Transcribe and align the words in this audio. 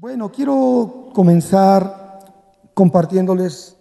Bueno, 0.00 0.30
quiero 0.30 1.10
comenzar 1.12 2.20
compartiéndoles 2.72 3.74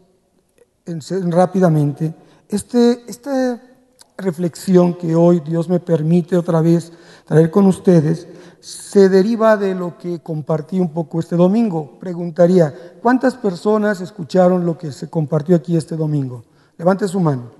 rápidamente 1.27 2.15
este, 2.49 3.03
esta 3.07 3.61
reflexión 4.17 4.95
que 4.95 5.13
hoy 5.13 5.41
Dios 5.41 5.69
me 5.69 5.79
permite 5.79 6.35
otra 6.35 6.61
vez 6.61 6.91
traer 7.25 7.51
con 7.51 7.67
ustedes. 7.67 8.27
Se 8.59 9.09
deriva 9.09 9.57
de 9.57 9.75
lo 9.75 9.99
que 9.99 10.19
compartí 10.19 10.79
un 10.79 10.91
poco 10.91 11.19
este 11.19 11.35
domingo. 11.35 11.99
Preguntaría, 11.99 12.73
¿cuántas 12.99 13.35
personas 13.35 14.01
escucharon 14.01 14.65
lo 14.65 14.75
que 14.75 14.91
se 14.91 15.11
compartió 15.11 15.55
aquí 15.55 15.77
este 15.77 15.95
domingo? 15.95 16.45
Levante 16.79 17.07
su 17.07 17.19
mano. 17.19 17.51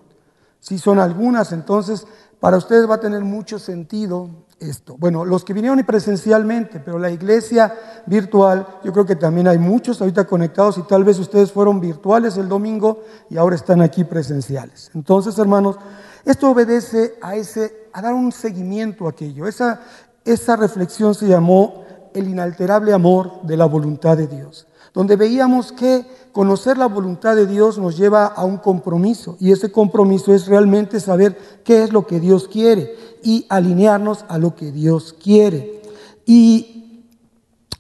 Si 0.60 0.80
son 0.80 0.98
algunas, 0.98 1.52
entonces 1.52 2.08
para 2.40 2.58
ustedes 2.58 2.90
va 2.90 2.96
a 2.96 3.00
tener 3.00 3.24
mucho 3.24 3.60
sentido 3.60 4.47
esto. 4.60 4.96
Bueno, 4.98 5.24
los 5.26 5.44
que 5.44 5.54
vinieron 5.54 5.84
presencialmente, 5.84 6.80
pero 6.80 6.98
la 7.00 7.12
iglesia 7.12 7.74
virtual, 8.06 8.68
yo 8.84 8.92
creo 8.92 9.06
que 9.06 9.16
también 9.16 9.48
hay 9.48 9.58
muchos 9.58 10.02
ahorita 10.02 10.26
conectados 10.26 10.78
y 10.78 10.84
tal 10.84 11.04
vez 11.04 11.20
ustedes 11.20 11.52
fueron 11.52 11.80
virtuales 11.80 12.38
el 12.38 12.50
domingo 12.50 13.04
y 13.30 13.38
ahora 13.38 13.56
están 13.56 13.82
aquí 13.82 14.04
presenciales. 14.04 14.92
Entonces, 14.96 15.38
hermanos, 15.38 15.78
esto 16.26 16.52
obedece 16.52 17.16
a 17.22 17.36
ese 17.36 17.88
a 17.94 18.02
dar 18.02 18.14
un 18.14 18.32
seguimiento 18.32 19.08
a 19.08 19.12
aquello. 19.12 19.48
Esa 19.48 19.82
esa 20.28 20.58
reflexión 20.58 21.16
se 21.16 21.26
llamó 21.26 21.86
el 22.14 22.28
inalterable 22.28 22.92
amor 22.92 23.42
de 23.44 23.56
la 23.56 23.66
voluntad 23.66 24.18
de 24.18 24.28
Dios, 24.28 24.68
donde 24.98 25.16
veíamos 25.16 25.72
que 25.74 26.08
conocer 26.32 26.80
la 26.80 26.88
voluntad 26.88 27.36
de 27.36 27.46
Dios 27.46 27.78
nos 27.78 27.96
lleva 27.96 28.26
a 28.26 28.44
un 28.46 28.58
compromiso 28.58 29.38
y 29.40 29.52
ese 29.52 29.72
compromiso 29.72 30.34
es 30.34 30.48
realmente 30.48 31.00
saber 31.00 31.38
qué 31.64 31.84
es 31.84 31.94
lo 31.94 32.08
que 32.08 32.20
Dios 32.20 32.48
quiere 32.48 32.96
y 33.22 33.46
alinearnos 33.48 34.26
a 34.28 34.40
lo 34.40 34.56
que 34.56 34.72
Dios 34.72 35.14
quiere. 35.14 35.84
Y 36.26 37.04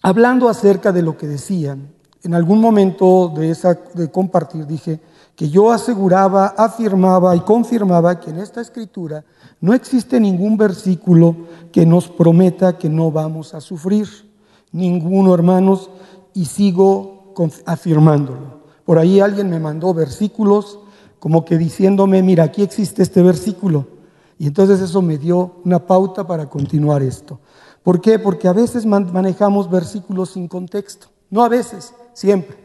hablando 0.04 0.48
acerca 0.48 0.92
de 0.92 1.02
lo 1.02 1.18
que 1.18 1.26
decían, 1.26 1.92
en 2.22 2.36
algún 2.36 2.62
momento 2.62 3.34
de, 3.36 3.50
esa, 3.50 3.74
de 3.96 4.12
compartir 4.12 4.68
dije 4.68 5.00
que 5.36 5.50
yo 5.50 5.72
aseguraba, 5.72 6.54
afirmaba 6.56 7.36
y 7.36 7.40
confirmaba 7.40 8.20
que 8.20 8.30
en 8.30 8.38
esta 8.38 8.62
escritura 8.62 9.26
no 9.60 9.74
existe 9.74 10.20
ningún 10.20 10.56
versículo 10.56 11.36
que 11.72 11.84
nos 11.84 12.10
prometa 12.10 12.78
que 12.78 12.90
no 12.90 13.10
vamos 13.10 13.56
a 13.56 13.60
sufrir. 13.60 14.08
Ninguno, 14.72 15.34
hermanos, 15.34 15.90
y 16.38 16.46
sigo 16.46 17.34
afirmándolo. 17.66 18.62
Por 18.86 19.00
ahí 19.00 19.20
alguien 19.20 19.50
me 19.50 19.60
mandó 19.60 19.92
versículos 19.92 20.78
como 21.18 21.44
que 21.44 21.58
diciéndome, 21.58 22.22
mira, 22.22 22.44
aquí 22.44 22.62
existe 22.62 23.02
este 23.02 23.24
versículo. 23.24 23.88
Y 24.38 24.46
entonces 24.46 24.80
eso 24.80 25.02
me 25.02 25.18
dio 25.18 25.56
una 25.66 25.88
pauta 25.88 26.28
para 26.28 26.48
continuar 26.48 27.02
esto. 27.02 27.40
¿Por 27.82 28.02
qué? 28.02 28.20
Porque 28.20 28.48
a 28.48 28.54
veces 28.54 28.86
manejamos 28.86 29.68
versículos 29.68 30.30
sin 30.30 30.48
contexto. 30.48 31.08
No 31.32 31.44
a 31.44 31.50
veces, 31.50 31.96
siempre. 32.14 32.56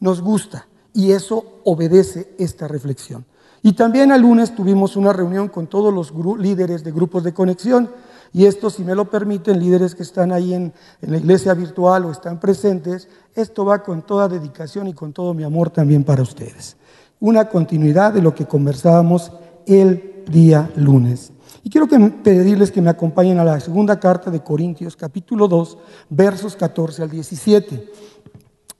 Nos 0.00 0.20
gusta. 0.20 0.66
Y 0.92 1.12
eso 1.12 1.60
obedece 1.62 2.34
esta 2.38 2.66
reflexión. 2.66 3.24
Y 3.62 3.74
también 3.74 4.10
el 4.10 4.22
lunes 4.22 4.52
tuvimos 4.52 4.96
una 4.96 5.12
reunión 5.12 5.46
con 5.48 5.68
todos 5.68 5.94
los 5.94 6.12
líderes 6.40 6.82
de 6.82 6.90
grupos 6.90 7.22
de 7.22 7.32
conexión. 7.32 7.88
Y 8.32 8.46
esto, 8.46 8.70
si 8.70 8.82
me 8.82 8.94
lo 8.94 9.10
permiten, 9.10 9.60
líderes 9.60 9.94
que 9.94 10.02
están 10.02 10.32
ahí 10.32 10.54
en, 10.54 10.72
la 11.02 11.18
iglesia 11.18 11.52
virtual 11.52 12.06
o 12.06 12.10
están 12.10 12.40
presentes, 12.40 13.08
esto 13.34 13.64
va 13.64 13.82
con 13.82 14.02
toda 14.02 14.28
dedicación 14.28 14.88
y 14.88 14.94
con 14.94 15.12
todo 15.12 15.34
mi 15.34 15.44
amor 15.44 15.70
también 15.70 16.02
para 16.02 16.22
ustedes. 16.22 16.76
Una 17.20 17.48
continuidad 17.48 18.12
de 18.12 18.22
lo 18.22 18.34
que 18.34 18.46
conversábamos 18.46 19.32
el 19.66 20.24
día 20.28 20.70
lunes. 20.76 21.32
Y 21.62 21.70
quiero 21.70 21.86
pedirles 21.86 22.72
que 22.72 22.80
me 22.80 22.90
acompañen 22.90 23.38
a 23.38 23.44
la 23.44 23.60
segunda 23.60 24.00
carta 24.00 24.30
de 24.30 24.42
Corintios, 24.42 24.96
capítulo 24.96 25.46
2, 25.46 25.78
versos 26.08 26.56
14 26.56 27.02
al 27.02 27.10
17. 27.10 27.92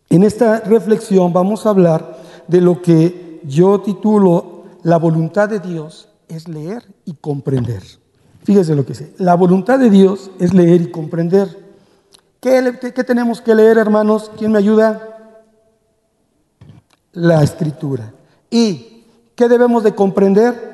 En 0.09 0.25
esta 0.25 0.61
reflexión 0.61 1.33
vamos 1.33 1.66
a 1.66 1.70
hablar 1.70 2.19
de 2.48 2.61
lo 2.61 2.83
que 2.83 3.41
yo 3.44 3.81
titulo 3.81 4.64
La 4.83 4.98
voluntad 4.98 5.48
de 5.48 5.61
Dios 5.61 6.09
es 6.27 6.48
leer 6.48 6.82
y 7.04 7.15
comprender. 7.15 8.02
Fíjese 8.44 8.75
lo 8.75 8.84
que 8.84 8.92
dice. 8.92 9.12
La 9.19 9.34
voluntad 9.34 9.78
de 9.78 9.91
Dios 9.91 10.30
es 10.38 10.53
leer 10.53 10.82
y 10.82 10.91
comprender. 10.91 11.62
¿Qué, 12.41 12.78
¿Qué, 12.94 13.04
tenemos 13.04 13.41
que 13.41 13.54
leer, 13.54 13.78
hermanos? 13.78 14.30
¿Quién 14.36 14.53
me 14.53 14.58
ayuda? 14.58 15.36
La 17.12 17.42
escritura. 17.42 18.12
¿Y 18.50 19.04
qué 19.36 19.48
debemos 19.48 19.84
de 19.84 19.94
comprender? 19.94 20.72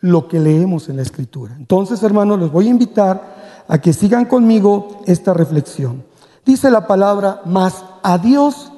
lo 0.00 0.28
que 0.28 0.40
leemos 0.40 0.88
en 0.88 0.96
la 0.96 1.02
escritura. 1.02 1.54
Entonces, 1.56 2.02
hermanos, 2.02 2.40
les 2.40 2.50
voy 2.50 2.66
a 2.66 2.70
invitar 2.70 3.64
a 3.68 3.80
que 3.80 3.92
sigan 3.92 4.24
conmigo 4.24 5.02
esta 5.06 5.34
reflexión. 5.34 6.04
Dice 6.44 6.70
la 6.70 6.86
palabra, 6.86 7.42
más 7.44 7.84
a 8.02 8.18
Dios 8.18 8.72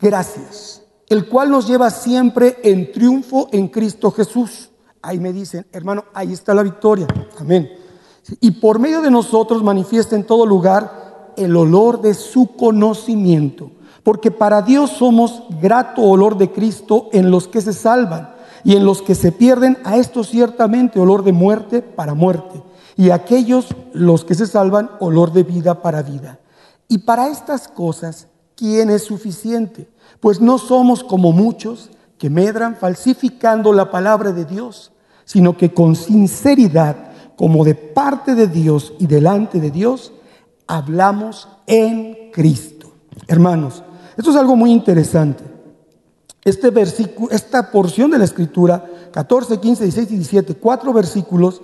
gracias, 0.00 0.82
el 1.08 1.28
cual 1.28 1.50
nos 1.50 1.66
lleva 1.66 1.90
siempre 1.90 2.58
en 2.62 2.92
triunfo 2.92 3.48
en 3.52 3.68
Cristo 3.68 4.10
Jesús. 4.12 4.70
Ahí 5.02 5.20
me 5.20 5.32
dicen, 5.32 5.66
hermano, 5.72 6.04
ahí 6.14 6.32
está 6.32 6.54
la 6.54 6.62
victoria. 6.62 7.06
Amén. 7.38 7.70
Y 8.40 8.52
por 8.52 8.78
medio 8.78 9.00
de 9.00 9.10
nosotros 9.10 9.62
manifiesta 9.62 10.16
en 10.16 10.24
todo 10.24 10.44
lugar 10.44 11.32
el 11.36 11.56
olor 11.56 12.00
de 12.00 12.14
su 12.14 12.56
conocimiento. 12.56 13.70
Porque 14.02 14.30
para 14.30 14.62
Dios 14.62 14.90
somos 14.90 15.42
grato 15.60 16.02
olor 16.02 16.36
de 16.38 16.50
Cristo 16.50 17.08
en 17.12 17.30
los 17.30 17.48
que 17.48 17.60
se 17.60 17.72
salvan 17.72 18.38
y 18.64 18.76
en 18.76 18.84
los 18.84 19.02
que 19.02 19.14
se 19.14 19.32
pierden, 19.32 19.78
a 19.84 19.96
esto 19.96 20.24
ciertamente 20.24 21.00
olor 21.00 21.22
de 21.22 21.32
muerte 21.32 21.80
para 21.82 22.14
muerte, 22.14 22.62
y 22.96 23.10
aquellos 23.10 23.66
los 23.92 24.24
que 24.24 24.34
se 24.34 24.46
salvan, 24.46 24.90
olor 25.00 25.32
de 25.32 25.44
vida 25.44 25.80
para 25.82 26.02
vida. 26.02 26.40
Y 26.88 26.98
para 26.98 27.28
estas 27.28 27.68
cosas, 27.68 28.26
¿quién 28.56 28.90
es 28.90 29.04
suficiente? 29.04 29.88
Pues 30.20 30.40
no 30.40 30.58
somos 30.58 31.04
como 31.04 31.32
muchos 31.32 31.90
que 32.18 32.30
medran 32.30 32.76
falsificando 32.76 33.72
la 33.72 33.90
palabra 33.90 34.32
de 34.32 34.44
Dios, 34.44 34.92
sino 35.24 35.56
que 35.56 35.72
con 35.72 35.94
sinceridad, 35.96 37.12
como 37.36 37.64
de 37.64 37.74
parte 37.74 38.34
de 38.34 38.48
Dios 38.48 38.94
y 38.98 39.06
delante 39.06 39.60
de 39.60 39.70
Dios, 39.70 40.12
hablamos 40.66 41.48
en 41.66 42.30
Cristo. 42.32 42.92
Hermanos, 43.26 43.82
esto 44.16 44.30
es 44.30 44.36
algo 44.36 44.56
muy 44.56 44.72
interesante 44.72 45.44
este 46.48 46.70
versículo, 46.70 47.30
esta 47.30 47.70
porción 47.70 48.10
de 48.10 48.18
la 48.18 48.24
escritura, 48.24 48.84
14, 49.12 49.58
15, 49.58 49.84
16 49.84 50.10
y 50.12 50.16
17, 50.16 50.54
cuatro 50.54 50.92
versículos, 50.92 51.60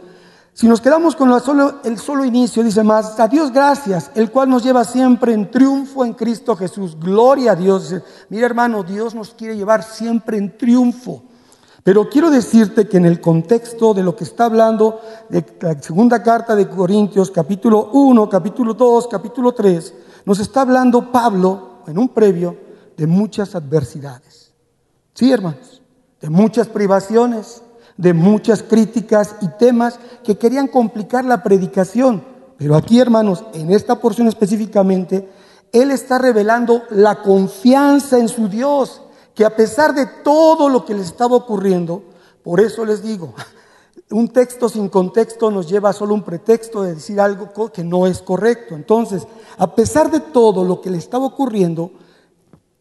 si 0.55 0.69
nos 0.69 0.81
quedamos 0.81 1.17
con 1.17 1.41
solo, 1.41 1.81
el 1.83 1.99
solo 1.99 2.25
inicio, 2.25 2.63
dice 2.63 2.85
más, 2.85 3.19
a 3.19 3.27
Dios 3.27 3.53
gracias, 3.53 4.13
el 4.15 4.31
cual 4.31 4.49
nos 4.49 4.63
lleva 4.63 4.85
siempre 4.85 5.35
en 5.35 5.51
triunfo 5.51 6.05
en 6.05 6.15
Cristo 6.15 6.55
Jesús. 6.55 6.97
Gloria 6.97 7.53
a 7.53 7.57
Dios. 7.57 7.93
Mira 8.29 8.47
hermano, 8.47 8.85
Dios 8.85 9.17
nos 9.17 9.35
quiere 9.35 9.57
llevar 9.57 9.83
siempre 9.83 10.39
en 10.39 10.57
triunfo. 10.57 11.25
Pero 11.83 12.09
quiero 12.09 12.31
decirte 12.31 12.87
que 12.87 12.99
en 12.99 13.05
el 13.05 13.21
contexto 13.21 13.95
de 13.95 14.05
lo 14.05 14.15
que 14.15 14.23
está 14.23 14.45
hablando 14.45 15.01
de 15.29 15.45
la 15.61 15.83
segunda 15.83 16.23
carta 16.23 16.55
de 16.55 16.69
Corintios, 16.69 17.33
capítulo 17.33 17.91
1, 17.93 18.29
capítulo 18.29 18.75
2, 18.75 19.09
capítulo 19.09 19.53
3, 19.53 19.93
nos 20.25 20.39
está 20.39 20.61
hablando 20.61 21.11
Pablo, 21.11 21.83
en 21.89 21.99
un 21.99 22.11
previo, 22.11 22.57
de 22.97 23.09
muchas 23.09 23.57
adversidades. 23.57 24.53
Sí, 25.15 25.33
hermanos, 25.33 25.83
de 26.21 26.31
muchas 26.31 26.69
privaciones, 26.69 27.64
de 27.97 28.13
muchas 28.13 28.63
críticas 28.63 29.37
y 29.41 29.49
temas 29.59 29.99
que 30.25 30.37
querían 30.37 30.69
complicar 30.69 31.25
la 31.25 31.43
predicación. 31.43 32.25
Pero 32.57 32.77
aquí, 32.77 33.01
hermanos, 33.01 33.45
en 33.53 33.71
esta 33.71 34.01
porción 34.01 34.29
específicamente, 34.29 35.29
Él 35.73 35.91
está 35.91 36.19
revelando 36.19 36.83
la 36.91 37.23
confianza 37.23 38.19
en 38.19 38.29
su 38.29 38.49
Dios, 38.49 39.03
que 39.35 39.45
a 39.45 39.57
pesar 39.57 39.95
de 39.95 40.07
todo 40.07 40.69
lo 40.69 40.85
que 40.85 40.95
les 40.95 41.07
estaba 41.07 41.37
ocurriendo, 41.37 42.05
por 42.43 42.61
eso 42.61 42.85
les 42.85 43.03
digo, 43.03 43.35
un 44.11 44.29
texto 44.29 44.69
sin 44.69 44.89
contexto 44.89 45.51
nos 45.51 45.69
lleva 45.69 45.93
solo 45.93 46.15
un 46.15 46.23
pretexto 46.23 46.83
de 46.83 46.95
decir 46.95 47.21
algo 47.21 47.73
que 47.73 47.83
no 47.83 48.07
es 48.07 48.23
correcto. 48.23 48.75
Entonces, 48.75 49.27
a 49.59 49.75
pesar 49.75 50.11
de 50.11 50.21
todo 50.21 50.65
lo 50.65 50.81
que 50.81 50.91
le 50.91 50.99
estaba 50.99 51.27
ocurriendo, 51.27 51.91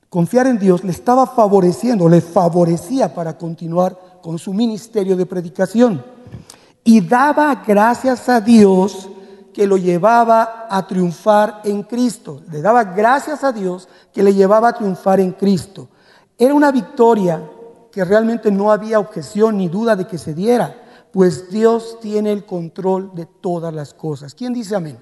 confiar 0.10 0.46
en 0.46 0.60
Dios 0.60 0.84
le 0.84 0.92
estaba 0.92 1.26
favoreciendo, 1.26 2.08
le 2.08 2.22
favorecía 2.22 3.16
para 3.16 3.38
continuar 3.38 4.13
con 4.24 4.40
su 4.40 4.54
ministerio 4.54 5.18
de 5.18 5.26
predicación. 5.26 6.04
Y 6.82 7.02
daba 7.02 7.62
gracias 7.68 8.30
a 8.30 8.40
Dios 8.40 9.10
que 9.54 9.68
lo 9.68 9.76
llevaba 9.76 10.66
a 10.70 10.88
triunfar 10.88 11.60
en 11.66 11.84
Cristo. 11.84 12.42
Le 12.50 12.62
daba 12.62 12.86
gracias 12.86 13.44
a 13.44 13.52
Dios 13.52 13.90
que 14.14 14.24
le 14.24 14.34
llevaba 14.34 14.70
a 14.70 14.74
triunfar 14.74 15.20
en 15.20 15.34
Cristo. 15.34 15.90
Era 16.38 16.54
una 16.54 16.72
victoria 16.72 17.44
que 17.92 18.06
realmente 18.06 18.50
no 18.50 18.72
había 18.72 18.98
objeción 18.98 19.58
ni 19.58 19.68
duda 19.68 19.96
de 19.96 20.08
que 20.08 20.18
se 20.18 20.34
diera, 20.34 20.74
pues 21.12 21.52
Dios 21.52 22.00
tiene 22.02 22.32
el 22.32 22.46
control 22.46 23.12
de 23.14 23.26
todas 23.26 23.74
las 23.74 23.94
cosas. 23.94 24.34
¿Quién 24.34 24.54
dice 24.54 24.76
amén? 24.76 24.98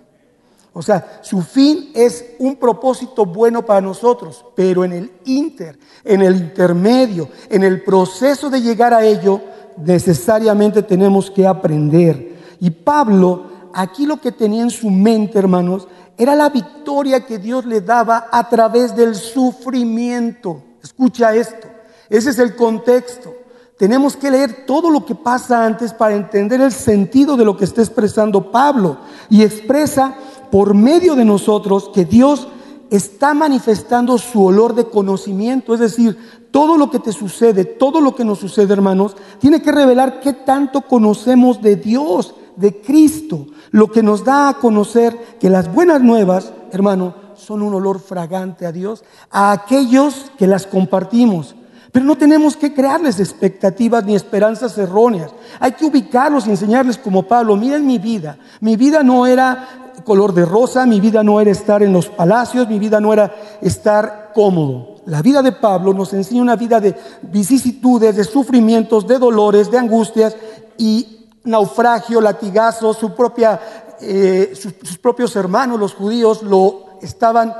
O 0.73 0.81
sea, 0.81 1.19
su 1.21 1.41
fin 1.41 1.91
es 1.93 2.25
un 2.39 2.55
propósito 2.55 3.25
bueno 3.25 3.65
para 3.65 3.81
nosotros, 3.81 4.45
pero 4.55 4.85
en 4.85 4.93
el 4.93 5.11
inter, 5.25 5.77
en 6.03 6.21
el 6.21 6.35
intermedio, 6.35 7.27
en 7.49 7.63
el 7.63 7.83
proceso 7.83 8.49
de 8.49 8.61
llegar 8.61 8.93
a 8.93 9.03
ello, 9.03 9.41
necesariamente 9.77 10.81
tenemos 10.81 11.29
que 11.29 11.45
aprender. 11.45 12.37
Y 12.61 12.69
Pablo, 12.69 13.43
aquí 13.73 14.05
lo 14.05 14.21
que 14.21 14.31
tenía 14.31 14.63
en 14.63 14.69
su 14.69 14.89
mente, 14.89 15.39
hermanos, 15.39 15.89
era 16.17 16.35
la 16.35 16.49
victoria 16.49 17.25
que 17.25 17.37
Dios 17.37 17.65
le 17.65 17.81
daba 17.81 18.29
a 18.31 18.47
través 18.47 18.95
del 18.95 19.15
sufrimiento. 19.15 20.63
Escucha 20.81 21.35
esto, 21.35 21.67
ese 22.09 22.29
es 22.29 22.39
el 22.39 22.55
contexto. 22.55 23.33
Tenemos 23.77 24.15
que 24.15 24.29
leer 24.29 24.65
todo 24.67 24.91
lo 24.91 25.05
que 25.05 25.15
pasa 25.15 25.65
antes 25.65 25.91
para 25.91 26.15
entender 26.15 26.61
el 26.61 26.71
sentido 26.71 27.35
de 27.35 27.43
lo 27.43 27.57
que 27.57 27.65
está 27.65 27.81
expresando 27.81 28.51
Pablo. 28.51 28.99
Y 29.27 29.41
expresa 29.41 30.15
por 30.51 30.73
medio 30.73 31.15
de 31.15 31.25
nosotros 31.25 31.89
que 31.93 32.05
Dios 32.05 32.47
está 32.91 33.33
manifestando 33.33 34.17
su 34.17 34.43
olor 34.43 34.75
de 34.75 34.85
conocimiento. 34.85 35.73
Es 35.73 35.79
decir, 35.79 36.17
todo 36.51 36.77
lo 36.77 36.91
que 36.91 36.99
te 36.99 37.13
sucede, 37.13 37.63
todo 37.63 38.01
lo 38.01 38.13
que 38.13 38.25
nos 38.25 38.39
sucede, 38.39 38.73
hermanos, 38.73 39.15
tiene 39.39 39.61
que 39.61 39.71
revelar 39.71 40.19
qué 40.19 40.33
tanto 40.33 40.81
conocemos 40.81 41.61
de 41.61 41.77
Dios, 41.77 42.35
de 42.57 42.81
Cristo. 42.81 43.47
Lo 43.71 43.89
que 43.89 44.03
nos 44.03 44.25
da 44.25 44.49
a 44.49 44.53
conocer 44.55 45.37
que 45.39 45.49
las 45.49 45.73
buenas 45.73 46.01
nuevas, 46.01 46.53
hermano, 46.71 47.15
son 47.35 47.61
un 47.61 47.73
olor 47.73 47.99
fragante 47.99 48.65
a 48.65 48.73
Dios, 48.73 49.03
a 49.31 49.53
aquellos 49.53 50.31
que 50.37 50.47
las 50.47 50.67
compartimos. 50.67 51.55
Pero 51.91 52.05
no 52.05 52.17
tenemos 52.17 52.55
que 52.55 52.73
crearles 52.73 53.19
expectativas 53.19 54.05
ni 54.05 54.15
esperanzas 54.15 54.77
erróneas. 54.77 55.31
Hay 55.59 55.73
que 55.73 55.85
ubicarlos 55.85 56.47
y 56.47 56.51
enseñarles 56.51 56.97
como 56.97 57.23
Pablo, 57.23 57.57
miren 57.57 57.85
mi 57.85 57.97
vida. 57.97 58.37
Mi 58.61 58.77
vida 58.77 59.03
no 59.03 59.27
era 59.27 59.91
color 60.05 60.33
de 60.33 60.45
rosa, 60.45 60.85
mi 60.85 61.01
vida 61.01 61.21
no 61.21 61.41
era 61.41 61.51
estar 61.51 61.83
en 61.83 61.91
los 61.91 62.07
palacios, 62.07 62.67
mi 62.67 62.79
vida 62.79 63.01
no 63.01 63.11
era 63.11 63.35
estar 63.61 64.31
cómodo. 64.33 64.95
La 65.05 65.21
vida 65.21 65.41
de 65.41 65.51
Pablo 65.51 65.93
nos 65.93 66.13
enseña 66.13 66.41
una 66.41 66.55
vida 66.55 66.79
de 66.79 66.95
vicisitudes, 67.23 68.15
de 68.15 68.23
sufrimientos, 68.23 69.05
de 69.05 69.19
dolores, 69.19 69.69
de 69.69 69.77
angustias 69.77 70.35
y 70.77 71.27
naufragio, 71.43 72.21
latigazo, 72.21 72.93
su 72.93 73.13
propia, 73.13 73.59
eh, 73.99 74.53
sus, 74.53 74.75
sus 74.81 74.97
propios 74.97 75.35
hermanos, 75.35 75.79
los 75.79 75.93
judíos, 75.93 76.41
lo 76.43 76.85
estaban 77.01 77.53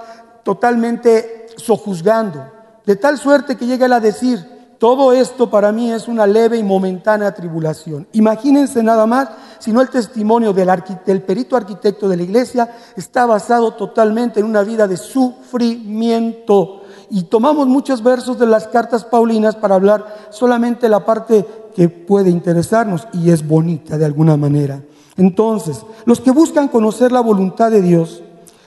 totalmente 0.43 1.47
sojuzgando. 1.57 2.60
De 2.91 2.97
tal 2.97 3.17
suerte 3.17 3.55
que 3.55 3.65
llega 3.65 3.85
a 3.85 4.01
decir, 4.01 4.45
todo 4.77 5.13
esto 5.13 5.49
para 5.49 5.71
mí 5.71 5.93
es 5.93 6.09
una 6.09 6.27
leve 6.27 6.57
y 6.57 6.63
momentánea 6.63 7.33
tribulación. 7.33 8.05
Imagínense 8.11 8.83
nada 8.83 9.05
más, 9.05 9.29
si 9.59 9.71
no 9.71 9.79
el 9.79 9.87
testimonio 9.87 10.51
del, 10.51 10.69
del, 11.05 11.21
perito 11.21 11.55
arquitecto 11.55 12.09
de 12.09 12.17
la 12.17 12.23
iglesia 12.23 12.69
está 12.97 13.25
basado 13.25 13.75
totalmente 13.75 14.41
en 14.41 14.45
una 14.45 14.63
vida 14.63 14.89
de 14.89 14.97
sufrimiento. 14.97 16.81
Y 17.09 17.23
tomamos 17.23 17.65
muchos 17.65 18.03
versos 18.03 18.37
de 18.37 18.47
las 18.47 18.67
cartas 18.67 19.05
paulinas 19.05 19.55
para 19.55 19.75
hablar 19.75 20.27
solamente 20.29 20.89
la 20.89 21.05
parte 21.05 21.47
que 21.73 21.87
puede 21.87 22.29
interesarnos 22.29 23.07
y 23.13 23.31
es 23.31 23.47
bonita 23.47 23.97
de 23.97 24.03
alguna 24.03 24.35
manera. 24.35 24.81
Entonces, 25.15 25.85
los 26.03 26.19
que 26.19 26.31
buscan 26.31 26.67
conocer 26.67 27.13
la 27.13 27.21
voluntad 27.21 27.71
de 27.71 27.81
Dios, 27.81 28.21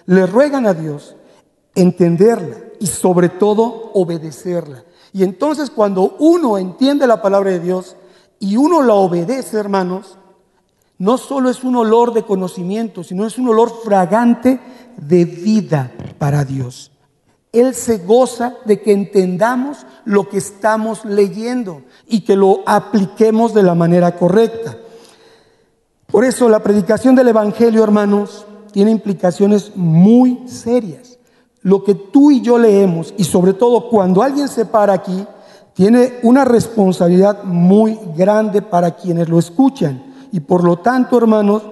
le 0.06 0.24
ruegan 0.26 0.66
a 0.66 0.72
Dios 0.72 1.14
entenderla 1.74 2.63
y 2.84 2.86
sobre 2.86 3.30
todo 3.30 3.92
obedecerla. 3.94 4.84
Y 5.14 5.22
entonces 5.22 5.70
cuando 5.70 6.16
uno 6.18 6.58
entiende 6.58 7.06
la 7.06 7.22
palabra 7.22 7.50
de 7.50 7.60
Dios 7.60 7.96
y 8.38 8.58
uno 8.58 8.82
la 8.82 8.92
obedece, 8.92 9.56
hermanos, 9.56 10.18
no 10.98 11.16
solo 11.16 11.48
es 11.48 11.64
un 11.64 11.76
olor 11.76 12.12
de 12.12 12.24
conocimiento, 12.24 13.02
sino 13.02 13.26
es 13.26 13.38
un 13.38 13.48
olor 13.48 13.72
fragante 13.82 14.60
de 14.98 15.24
vida 15.24 15.92
para 16.18 16.44
Dios. 16.44 16.90
Él 17.52 17.74
se 17.74 17.96
goza 17.96 18.56
de 18.66 18.82
que 18.82 18.92
entendamos 18.92 19.86
lo 20.04 20.28
que 20.28 20.36
estamos 20.36 21.06
leyendo 21.06 21.84
y 22.06 22.20
que 22.20 22.36
lo 22.36 22.64
apliquemos 22.66 23.54
de 23.54 23.62
la 23.62 23.74
manera 23.74 24.14
correcta. 24.14 24.76
Por 26.08 26.26
eso 26.26 26.50
la 26.50 26.62
predicación 26.62 27.14
del 27.14 27.28
Evangelio, 27.28 27.82
hermanos, 27.82 28.44
tiene 28.72 28.90
implicaciones 28.90 29.72
muy 29.74 30.46
serias 30.46 31.13
lo 31.64 31.82
que 31.82 31.94
tú 31.94 32.30
y 32.30 32.42
yo 32.42 32.58
leemos, 32.58 33.14
y 33.16 33.24
sobre 33.24 33.54
todo 33.54 33.88
cuando 33.88 34.22
alguien 34.22 34.48
se 34.48 34.66
para 34.66 34.92
aquí, 34.92 35.26
tiene 35.72 36.18
una 36.22 36.44
responsabilidad 36.44 37.42
muy 37.42 37.98
grande 38.14 38.60
para 38.60 38.92
quienes 38.92 39.30
lo 39.30 39.38
escuchan. 39.38 40.14
Y 40.30 40.40
por 40.40 40.62
lo 40.62 40.76
tanto, 40.76 41.16
hermanos, 41.16 41.62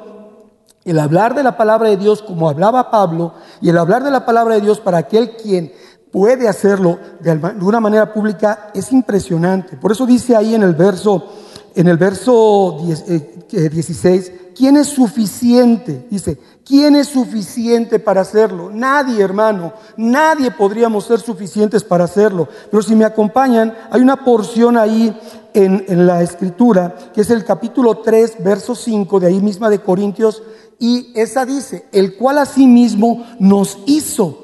el 0.85 0.99
hablar 0.99 1.35
de 1.35 1.43
la 1.43 1.59
palabra 1.59 1.91
de 1.91 1.99
Dios 1.99 2.23
como 2.23 2.49
hablaba 2.49 2.91
Pablo, 2.91 3.35
y 3.61 3.69
el 3.69 3.77
hablar 3.77 4.03
de 4.03 4.11
la 4.11 4.25
palabra 4.25 4.55
de 4.55 4.63
Dios 4.63 4.81
para 4.81 4.97
aquel 4.97 5.37
quien 5.37 5.71
puede 6.11 6.49
hacerlo 6.49 6.99
de 7.21 7.33
una 7.61 7.81
manera 7.81 8.15
pública 8.15 8.71
es 8.75 8.93
impresionante. 8.93 9.77
Por 9.77 9.93
eso 9.93 10.07
dice 10.07 10.35
ahí 10.35 10.55
en 10.55 10.63
el 10.63 10.75
verso, 10.75 11.27
en 11.75 11.87
el 11.87 11.99
verso 11.99 12.81
16, 12.81 14.29
eh, 14.29 14.42
¿quién 14.55 14.77
es 14.77 14.89
suficiente? 14.89 16.07
Dice, 16.11 16.39
¿quién 16.65 16.97
es 16.97 17.09
suficiente 17.09 17.99
para 17.99 18.23
hacerlo? 18.23 18.71
Nadie, 18.73 19.23
hermano, 19.23 19.73
nadie 19.97 20.51
podríamos 20.51 21.05
ser 21.05 21.21
suficientes 21.21 21.85
para 21.85 22.05
hacerlo. 22.05 22.49
Pero 22.71 22.83
si 22.83 22.95
me 22.95 23.05
acompañan, 23.05 23.75
hay 23.91 24.01
una 24.01 24.25
porción 24.25 24.77
ahí 24.77 25.15
en, 25.55 26.07
la 26.07 26.23
escritura, 26.23 26.95
que 27.13 27.21
es 27.21 27.31
el 27.31 27.45
capítulo 27.45 27.99
3, 27.99 28.43
verso 28.43 28.75
5, 28.75 29.21
de 29.21 29.27
ahí 29.27 29.41
misma 29.41 29.71
de 29.71 29.81
Corintios, 29.81 30.43
y 30.79 31.13
esa 31.15 31.45
dice, 31.47 31.87
el 31.93 32.17
cual 32.17 32.39
asimismo 32.39 33.27
nos 33.39 33.79
hizo 33.87 34.42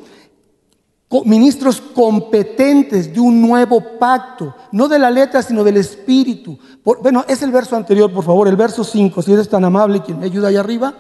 ministros 1.25 1.81
competentes 1.81 3.13
de 3.13 3.21
un 3.21 3.41
nuevo 3.41 3.99
pacto, 3.99 4.55
no 4.73 4.89
de 4.89 4.99
la 4.99 5.11
letra, 5.11 5.43
sino 5.43 5.65
del 5.65 5.79
espíritu. 5.79 6.59
bueno, 6.85 7.25
es 7.27 7.43
el 7.43 7.51
verso 7.51 7.77
anterior, 7.77 8.13
por 8.13 8.25
favor, 8.25 8.47
el 8.47 8.57
verso 8.57 8.85
5, 8.85 9.23
si 9.23 9.33
eres 9.33 9.49
tan 9.49 9.65
amable, 9.65 10.03
quien 10.03 10.19
me 10.19 10.27
ayuda 10.27 10.49
ahí 10.49 10.57
arriba. 10.57 10.95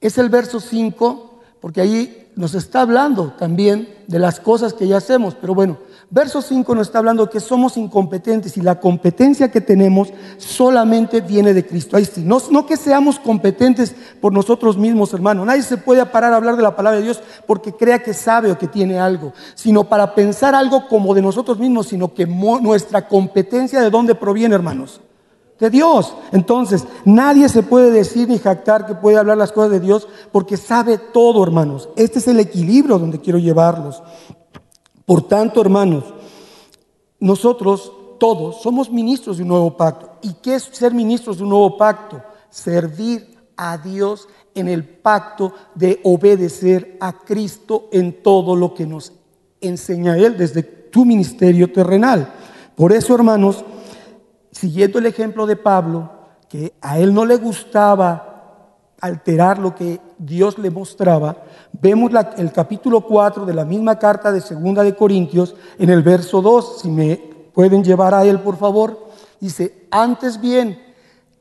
Es 0.00 0.18
el 0.18 0.28
verso 0.28 0.60
5, 0.60 1.40
porque 1.60 1.80
ahí 1.80 2.28
nos 2.36 2.54
está 2.54 2.82
hablando 2.82 3.32
también 3.38 3.88
de 4.06 4.18
las 4.18 4.40
cosas 4.40 4.74
que 4.74 4.86
ya 4.86 4.98
hacemos, 4.98 5.34
pero 5.34 5.54
bueno, 5.54 5.78
Verso 6.10 6.40
5 6.40 6.74
nos 6.74 6.86
está 6.86 7.00
hablando 7.00 7.28
que 7.28 7.38
somos 7.38 7.76
incompetentes 7.76 8.56
y 8.56 8.62
la 8.62 8.80
competencia 8.80 9.50
que 9.50 9.60
tenemos 9.60 10.08
solamente 10.38 11.20
viene 11.20 11.52
de 11.52 11.66
Cristo. 11.66 11.98
Ahí 11.98 12.06
sí, 12.06 12.22
no, 12.24 12.38
no 12.50 12.64
que 12.64 12.78
seamos 12.78 13.18
competentes 13.18 13.94
por 14.18 14.32
nosotros 14.32 14.78
mismos, 14.78 15.12
hermano. 15.12 15.44
Nadie 15.44 15.62
se 15.62 15.76
puede 15.76 16.04
parar 16.06 16.32
a 16.32 16.36
hablar 16.36 16.56
de 16.56 16.62
la 16.62 16.74
palabra 16.74 16.98
de 16.98 17.04
Dios 17.04 17.20
porque 17.46 17.74
crea 17.74 18.02
que 18.02 18.14
sabe 18.14 18.50
o 18.50 18.56
que 18.56 18.68
tiene 18.68 18.98
algo, 18.98 19.34
sino 19.54 19.84
para 19.84 20.14
pensar 20.14 20.54
algo 20.54 20.88
como 20.88 21.14
de 21.14 21.20
nosotros 21.20 21.58
mismos, 21.58 21.88
sino 21.88 22.14
que 22.14 22.26
nuestra 22.26 23.06
competencia 23.06 23.82
de 23.82 23.90
dónde 23.90 24.14
proviene, 24.14 24.54
hermanos 24.54 25.02
de 25.60 25.70
Dios. 25.70 26.14
Entonces, 26.32 26.84
nadie 27.04 27.48
se 27.48 27.62
puede 27.62 27.90
decir 27.90 28.28
ni 28.28 28.38
jactar 28.38 28.86
que 28.86 28.94
puede 28.94 29.18
hablar 29.18 29.36
las 29.36 29.52
cosas 29.52 29.72
de 29.72 29.80
Dios 29.80 30.08
porque 30.32 30.56
sabe 30.56 30.98
todo, 30.98 31.42
hermanos. 31.42 31.88
Este 31.96 32.20
es 32.20 32.28
el 32.28 32.40
equilibrio 32.40 32.98
donde 32.98 33.20
quiero 33.20 33.38
llevarlos. 33.38 34.02
Por 35.08 35.22
tanto, 35.22 35.62
hermanos, 35.62 36.04
nosotros 37.18 37.90
todos 38.20 38.60
somos 38.60 38.90
ministros 38.90 39.38
de 39.38 39.42
un 39.42 39.48
nuevo 39.48 39.74
pacto. 39.74 40.18
¿Y 40.20 40.34
qué 40.34 40.56
es 40.56 40.64
ser 40.64 40.92
ministros 40.92 41.38
de 41.38 41.44
un 41.44 41.48
nuevo 41.48 41.78
pacto? 41.78 42.20
Servir 42.50 43.26
a 43.56 43.78
Dios 43.78 44.28
en 44.54 44.68
el 44.68 44.84
pacto 44.84 45.54
de 45.74 45.98
obedecer 46.04 46.98
a 47.00 47.20
Cristo 47.20 47.88
en 47.90 48.22
todo 48.22 48.54
lo 48.54 48.74
que 48.74 48.86
nos 48.86 49.14
enseña 49.62 50.18
Él 50.18 50.36
desde 50.36 50.62
tu 50.62 51.06
ministerio 51.06 51.72
terrenal. 51.72 52.30
Por 52.76 52.92
eso, 52.92 53.14
hermanos, 53.14 53.64
siguiendo 54.52 54.98
el 54.98 55.06
ejemplo 55.06 55.46
de 55.46 55.56
Pablo, 55.56 56.12
que 56.50 56.74
a 56.82 56.98
él 56.98 57.14
no 57.14 57.24
le 57.24 57.36
gustaba 57.36 58.27
alterar 59.00 59.58
lo 59.58 59.74
que 59.74 60.00
Dios 60.18 60.58
le 60.58 60.70
mostraba, 60.70 61.36
vemos 61.72 62.10
el 62.36 62.52
capítulo 62.52 63.02
4 63.02 63.46
de 63.46 63.54
la 63.54 63.64
misma 63.64 63.98
carta 63.98 64.32
de 64.32 64.40
Segunda 64.40 64.82
de 64.82 64.96
Corintios 64.96 65.54
en 65.78 65.90
el 65.90 66.02
verso 66.02 66.42
2, 66.42 66.80
si 66.82 66.88
me 66.90 67.16
pueden 67.54 67.84
llevar 67.84 68.14
a 68.14 68.24
él 68.24 68.40
por 68.40 68.56
favor, 68.56 69.08
dice, 69.40 69.86
antes 69.90 70.40
bien, 70.40 70.80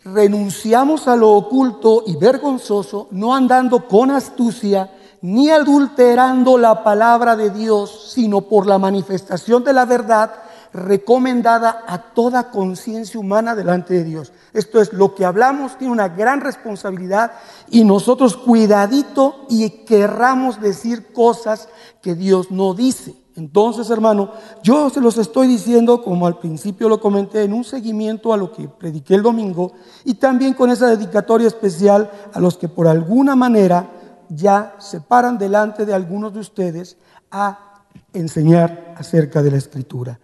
renunciamos 0.04 1.08
a 1.08 1.16
lo 1.16 1.32
oculto 1.32 2.04
y 2.06 2.16
vergonzoso, 2.16 3.08
no 3.12 3.36
andando 3.36 3.88
con 3.88 4.12
astucia, 4.12 4.92
ni 5.22 5.50
adulterando 5.50 6.58
la 6.58 6.84
palabra 6.84 7.36
de 7.36 7.50
Dios, 7.50 8.12
sino 8.14 8.42
por 8.42 8.68
la 8.68 8.78
manifestación 8.78 9.64
de 9.64 9.74
la 9.74 9.86
verdad, 9.86 10.32
recomendada 10.74 11.84
a 11.88 12.00
toda 12.00 12.52
conciencia 12.52 13.20
humana 13.20 13.56
delante 13.56 13.94
de 13.94 14.04
Dios. 14.04 14.34
Esto 14.54 14.82
es, 14.82 14.94
lo 14.94 15.16
que 15.16 15.26
hablamos 15.26 15.78
tiene 15.78 15.94
una 15.94 16.10
gran 16.10 16.42
responsabilidad 16.42 17.32
y 17.70 17.84
nosotros 17.84 18.38
cuidadito 18.38 19.46
y 19.50 19.70
querramos 19.86 20.60
decir 20.62 21.12
cosas 21.14 21.70
que 22.02 22.16
Dios 22.16 22.52
no 22.52 22.74
dice. 22.74 23.16
Entonces, 23.36 23.92
hermano, 23.92 24.32
yo 24.64 24.90
se 24.90 25.00
los 25.00 25.18
estoy 25.20 25.48
diciendo, 25.48 26.02
como 26.02 26.26
al 26.26 26.40
principio 26.40 26.90
lo 26.90 27.00
comenté, 27.00 27.44
en 27.44 27.54
un 27.54 27.64
seguimiento 27.64 28.34
a 28.34 28.38
lo 28.38 28.52
que 28.52 28.68
prediqué 28.68 29.14
el 29.14 29.22
domingo 29.22 29.74
y 30.04 30.16
también 30.16 30.56
con 30.56 30.72
esa 30.72 30.88
dedicatoria 30.88 31.48
especial 31.48 32.10
a 32.34 32.40
los 32.40 32.58
que 32.58 32.68
por 32.68 32.88
alguna 32.88 33.36
manera 33.36 33.92
ya 34.30 34.76
se 34.80 35.02
paran 35.02 35.38
delante 35.38 35.86
de 35.86 35.94
algunos 35.94 36.34
de 36.34 36.40
ustedes 36.40 36.98
a 37.30 37.84
enseñar 38.12 38.96
acerca 38.98 39.44
de 39.44 39.52
la 39.52 39.58
escritura. 39.58 40.20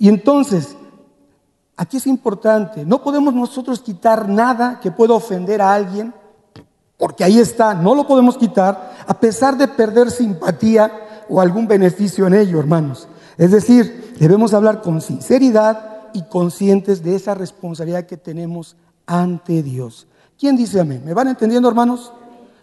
Y 0.00 0.08
entonces, 0.08 0.78
aquí 1.76 1.98
es 1.98 2.06
importante, 2.06 2.86
no 2.86 3.02
podemos 3.02 3.34
nosotros 3.34 3.80
quitar 3.80 4.30
nada 4.30 4.80
que 4.80 4.90
pueda 4.90 5.12
ofender 5.12 5.60
a 5.60 5.74
alguien 5.74 6.14
porque 6.96 7.22
ahí 7.22 7.38
está, 7.38 7.74
no 7.74 7.94
lo 7.94 8.06
podemos 8.06 8.38
quitar, 8.38 8.94
a 9.06 9.20
pesar 9.20 9.58
de 9.58 9.68
perder 9.68 10.10
simpatía 10.10 10.90
o 11.28 11.38
algún 11.38 11.68
beneficio 11.68 12.26
en 12.26 12.34
ello, 12.34 12.58
hermanos. 12.58 13.08
Es 13.36 13.50
decir, 13.50 14.14
debemos 14.18 14.54
hablar 14.54 14.80
con 14.80 15.02
sinceridad 15.02 16.08
y 16.14 16.22
conscientes 16.22 17.02
de 17.02 17.14
esa 17.14 17.34
responsabilidad 17.34 18.06
que 18.06 18.16
tenemos 18.16 18.76
ante 19.04 19.62
Dios. 19.62 20.06
¿Quién 20.38 20.56
dice 20.56 20.80
amén? 20.80 21.02
¿Me 21.04 21.12
van 21.12 21.28
entendiendo, 21.28 21.68
hermanos? 21.68 22.10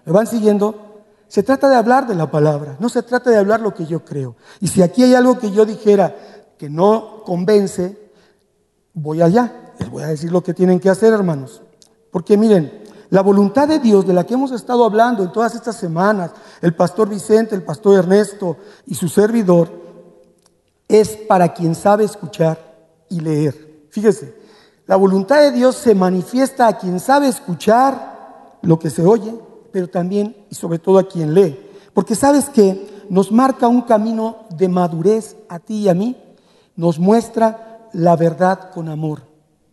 ¿Me 0.06 0.12
van 0.12 0.26
siguiendo? 0.26 0.88
Se 1.28 1.44
trata 1.44 1.70
de 1.70 1.76
hablar 1.76 2.08
de 2.08 2.16
la 2.16 2.32
palabra, 2.32 2.78
no 2.80 2.90
se 2.90 3.04
trata 3.04 3.30
de 3.30 3.38
hablar 3.38 3.60
lo 3.60 3.74
que 3.74 3.86
yo 3.86 4.04
creo. 4.06 4.36
Y 4.62 4.68
si 4.68 4.82
aquí 4.82 5.04
hay 5.04 5.14
algo 5.14 5.38
que 5.38 5.52
yo 5.52 5.66
dijera 5.66 6.16
que 6.58 6.70
no 6.70 7.24
convence, 7.26 8.12
voy 8.94 9.22
allá. 9.22 9.74
Les 9.80 9.90
voy 9.90 10.04
a 10.04 10.08
decir 10.08 10.32
lo 10.32 10.44
que 10.44 10.54
tienen 10.54 10.80
que 10.80 10.90
hacer, 10.90 11.14
hermanos. 11.14 11.62
Porque 12.12 12.38
miren, 12.38 12.84
la 13.10 13.22
voluntad 13.22 13.68
de 13.68 13.80
Dios 13.80 14.06
de 14.06 14.14
la 14.14 14.26
que 14.26 14.34
hemos 14.34 14.52
estado 14.52 14.84
hablando 14.84 15.24
en 15.24 15.32
todas 15.32 15.56
estas 15.56 15.78
semanas, 15.78 16.32
el 16.62 16.76
pastor 16.76 17.08
Vicente, 17.08 17.56
el 17.56 17.64
pastor 17.64 18.00
Ernesto 18.00 18.58
y 18.86 18.96
su 18.96 19.08
servidor, 19.08 19.70
es 20.88 21.16
para 21.28 21.54
quien 21.54 21.76
sabe 21.76 22.04
escuchar 22.04 22.60
y 23.10 23.20
leer. 23.20 23.88
Fíjese, 23.90 24.36
la 24.86 24.96
voluntad 24.96 25.42
de 25.42 25.52
Dios 25.52 25.76
se 25.76 25.96
manifiesta 25.96 26.68
a 26.68 26.78
quien 26.78 27.00
sabe 27.00 27.28
escuchar 27.28 28.58
lo 28.62 28.80
que 28.80 28.90
se 28.90 29.06
oye, 29.06 29.36
pero 29.72 29.88
también 29.88 30.36
y 30.50 30.56
sobre 30.56 30.80
todo 30.80 30.98
a 30.98 31.08
quien 31.08 31.34
lee. 31.34 31.60
Porque 31.94 32.16
sabes 32.16 32.50
que 32.50 33.06
nos 33.10 33.32
marca 33.32 33.68
un 33.68 33.82
camino 33.82 34.48
de 34.56 34.68
madurez 34.68 35.36
a 35.50 35.60
ti 35.60 35.84
y 35.84 35.90
a 35.90 35.94
mí, 35.94 36.18
nos 36.78 37.00
muestra 37.00 37.90
la 37.92 38.16
verdad 38.16 38.72
con 38.72 38.88
amor. 38.88 39.24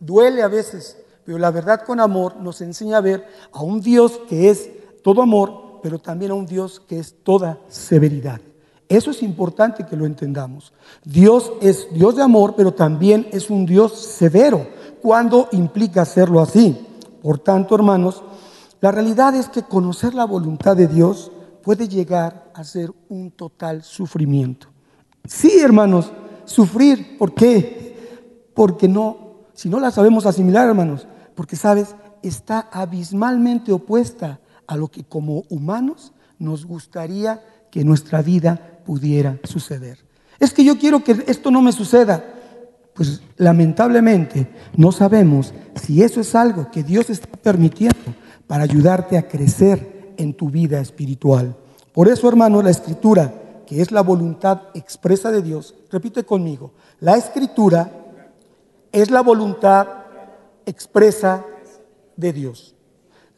Duele 0.00 0.42
a 0.42 0.49
veces, 0.49 0.99
pero 1.25 1.38
la 1.38 1.52
verdad 1.52 1.82
con 1.87 2.00
amor 2.00 2.37
nos 2.37 2.61
enseña 2.61 2.96
a 2.96 3.02
ver 3.02 3.26
a 3.52 3.62
un 3.62 3.80
Dios 3.80 4.20
que 4.28 4.50
es 4.50 4.68
todo 5.02 5.23
amor, 5.23 5.80
pero 5.82 6.00
también 6.00 6.32
a 6.32 6.34
un 6.34 6.46
Dios 6.46 6.80
que 6.80 6.99
es 6.99 7.14
toda 7.23 7.58
severidad. 7.68 8.40
Eso 8.88 9.11
es 9.11 9.23
importante 9.23 9.87
que 9.87 9.96
lo 9.96 10.06
entendamos. 10.06 10.73
Dios 11.04 11.52
es 11.61 11.88
Dios 11.92 12.16
de 12.16 12.23
amor, 12.23 12.54
pero 12.56 12.73
también 12.73 13.28
es 13.32 13.50
un 13.50 13.64
Dios 13.64 13.99
severo 13.99 14.66
cuando 15.00 15.49
implica 15.52 16.02
hacerlo 16.02 16.40
así. 16.40 16.87
Por 17.23 17.38
tanto, 17.38 17.75
hermanos, 17.75 18.23
la 18.80 18.90
realidad 18.90 19.34
es 19.34 19.49
que 19.49 19.62
conocer 19.62 20.14
la 20.14 20.26
voluntad 20.26 20.76
de 20.76 20.87
Dios 20.87 21.30
puede 21.62 21.88
llegar 21.88 22.50
a 22.54 22.64
ser 22.64 22.92
un 23.08 23.30
total 23.30 23.82
sufrimiento. 23.82 24.68
Sí, 25.26 25.58
hermanos, 25.58 26.12
sufrir. 26.44 27.18
¿Por 27.18 27.34
qué? 27.34 27.96
Porque 28.54 28.88
no, 28.88 29.46
si 29.52 29.68
no 29.68 29.80
la 29.80 29.90
sabemos 29.90 30.26
asimilar, 30.26 30.68
hermanos, 30.68 31.06
porque 31.34 31.56
sabes, 31.56 31.94
está 32.22 32.68
abismalmente 32.72 33.72
opuesta 33.72 34.40
a 34.66 34.76
lo 34.76 34.88
que 34.88 35.04
como 35.04 35.44
humanos 35.48 36.12
nos 36.38 36.64
gustaría 36.64 37.42
que 37.70 37.84
nuestra 37.84 38.22
vida 38.22 38.80
pudiera 38.84 39.38
suceder. 39.44 39.98
Es 40.38 40.52
que 40.52 40.64
yo 40.64 40.78
quiero 40.78 41.02
que 41.02 41.24
esto 41.26 41.50
no 41.50 41.62
me 41.62 41.72
suceda. 41.72 42.24
Pues 42.94 43.22
lamentablemente 43.36 44.48
no 44.76 44.92
sabemos 44.92 45.52
si 45.74 46.02
eso 46.02 46.20
es 46.20 46.34
algo 46.34 46.70
que 46.70 46.84
Dios 46.84 47.10
está 47.10 47.26
permitiendo 47.28 48.14
para 48.46 48.62
ayudarte 48.62 49.18
a 49.18 49.26
crecer 49.26 50.14
en 50.16 50.34
tu 50.34 50.48
vida 50.48 50.80
espiritual. 50.80 51.56
Por 51.92 52.08
eso, 52.08 52.28
hermano, 52.28 52.62
la 52.62 52.70
escritura, 52.70 53.32
que 53.66 53.80
es 53.80 53.90
la 53.90 54.02
voluntad 54.02 54.62
expresa 54.75 55.30
de 55.30 55.42
Dios, 55.42 55.75
repite 55.90 56.25
conmigo, 56.25 56.73
la 57.00 57.16
escritura 57.16 57.90
es 58.92 59.11
la 59.11 59.23
voluntad 59.23 59.87
expresa 60.66 61.44
de 62.16 62.33
Dios. 62.33 62.75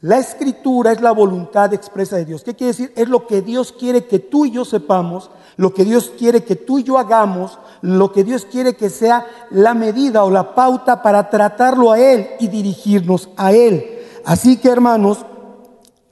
La 0.01 0.19
escritura 0.19 0.91
es 0.91 1.01
la 1.01 1.11
voluntad 1.11 1.73
expresa 1.73 2.17
de 2.17 2.25
Dios. 2.25 2.43
¿Qué 2.43 2.53
quiere 2.55 2.71
decir? 2.71 2.93
Es 2.95 3.09
lo 3.09 3.25
que 3.25 3.41
Dios 3.41 3.71
quiere 3.71 4.05
que 4.05 4.19
tú 4.19 4.45
y 4.45 4.51
yo 4.51 4.63
sepamos, 4.63 5.31
lo 5.55 5.73
que 5.73 5.83
Dios 5.83 6.13
quiere 6.17 6.43
que 6.43 6.55
tú 6.55 6.77
y 6.77 6.83
yo 6.83 6.99
hagamos, 6.99 7.57
lo 7.81 8.11
que 8.11 8.23
Dios 8.23 8.45
quiere 8.45 8.75
que 8.75 8.91
sea 8.91 9.25
la 9.49 9.73
medida 9.73 10.23
o 10.23 10.29
la 10.29 10.53
pauta 10.53 11.01
para 11.01 11.31
tratarlo 11.31 11.91
a 11.91 11.99
Él 11.99 12.27
y 12.39 12.47
dirigirnos 12.47 13.29
a 13.37 13.53
Él. 13.53 13.97
Así 14.23 14.57
que 14.57 14.69
hermanos, 14.69 15.25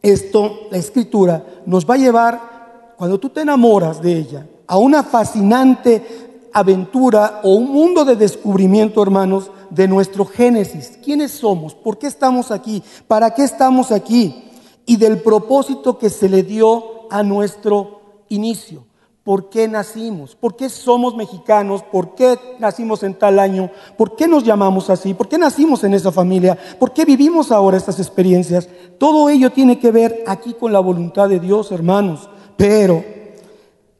esto, 0.01 0.61
la 0.71 0.77
escritura, 0.77 1.45
nos 1.67 1.87
va 1.87 1.93
a 1.93 1.97
llevar, 1.97 2.54
cuando 2.97 3.19
tú 3.19 3.29
te 3.29 3.41
enamoras 3.41 4.01
de 4.01 4.17
ella, 4.17 4.47
a 4.67 4.77
una 4.77 5.03
fascinante 5.03 6.25
aventura 6.53 7.41
o 7.43 7.55
un 7.55 7.71
mundo 7.71 8.05
de 8.05 8.15
descubrimiento, 8.15 9.03
hermanos, 9.03 9.51
de 9.69 9.87
nuestro 9.87 10.25
génesis. 10.25 10.97
¿Quiénes 11.03 11.31
somos? 11.31 11.75
¿Por 11.75 11.97
qué 11.97 12.07
estamos 12.07 12.49
aquí? 12.51 12.81
¿Para 13.07 13.33
qué 13.33 13.43
estamos 13.43 13.91
aquí? 13.91 14.43
Y 14.85 14.95
del 14.97 15.19
propósito 15.21 15.97
que 15.97 16.09
se 16.09 16.29
le 16.29 16.43
dio 16.43 17.11
a 17.11 17.23
nuestro 17.23 18.21
inicio. 18.29 18.85
¿Por 19.25 19.49
qué 19.49 19.67
nacimos? 19.67 20.35
¿Por 20.35 20.55
qué 20.55 20.69
somos 20.69 21.15
mexicanos? 21.15 21.81
¿Por 21.81 22.13
qué 22.13 22.37
nacimos 22.59 23.01
en 23.01 23.15
tal 23.15 23.39
año? 23.39 23.71
¿Por 23.97 24.15
qué 24.15 24.27
nos 24.27 24.43
llamamos 24.43 24.91
así? 24.91 25.15
¿Por 25.15 25.27
qué 25.27 25.39
nacimos 25.39 25.83
en 25.83 25.95
esa 25.95 26.11
familia? 26.11 26.55
¿Por 26.79 26.93
qué 26.93 27.05
vivimos 27.05 27.51
ahora 27.51 27.75
estas 27.75 27.99
experiencias? 27.99 28.69
Todo 28.99 29.29
ello 29.29 29.51
tiene 29.51 29.79
que 29.79 29.91
ver 29.91 30.23
aquí 30.27 30.53
con 30.53 30.71
la 30.71 30.79
voluntad 30.79 31.27
de 31.27 31.39
Dios, 31.39 31.71
hermanos. 31.71 32.29
Pero 32.57 33.03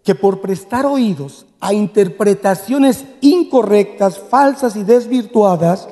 que 0.04 0.16
por 0.16 0.40
prestar 0.40 0.86
oídos 0.86 1.46
a 1.60 1.74
interpretaciones 1.74 3.06
incorrectas, 3.22 4.20
falsas 4.20 4.76
y 4.76 4.84
desvirtuadas, 4.84 5.90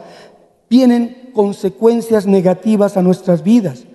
vienen 0.69 1.31
consecuencias 1.33 2.27
negativas 2.27 2.95
a 2.95 3.01
nuestras 3.01 3.43
vidas. 3.43 3.85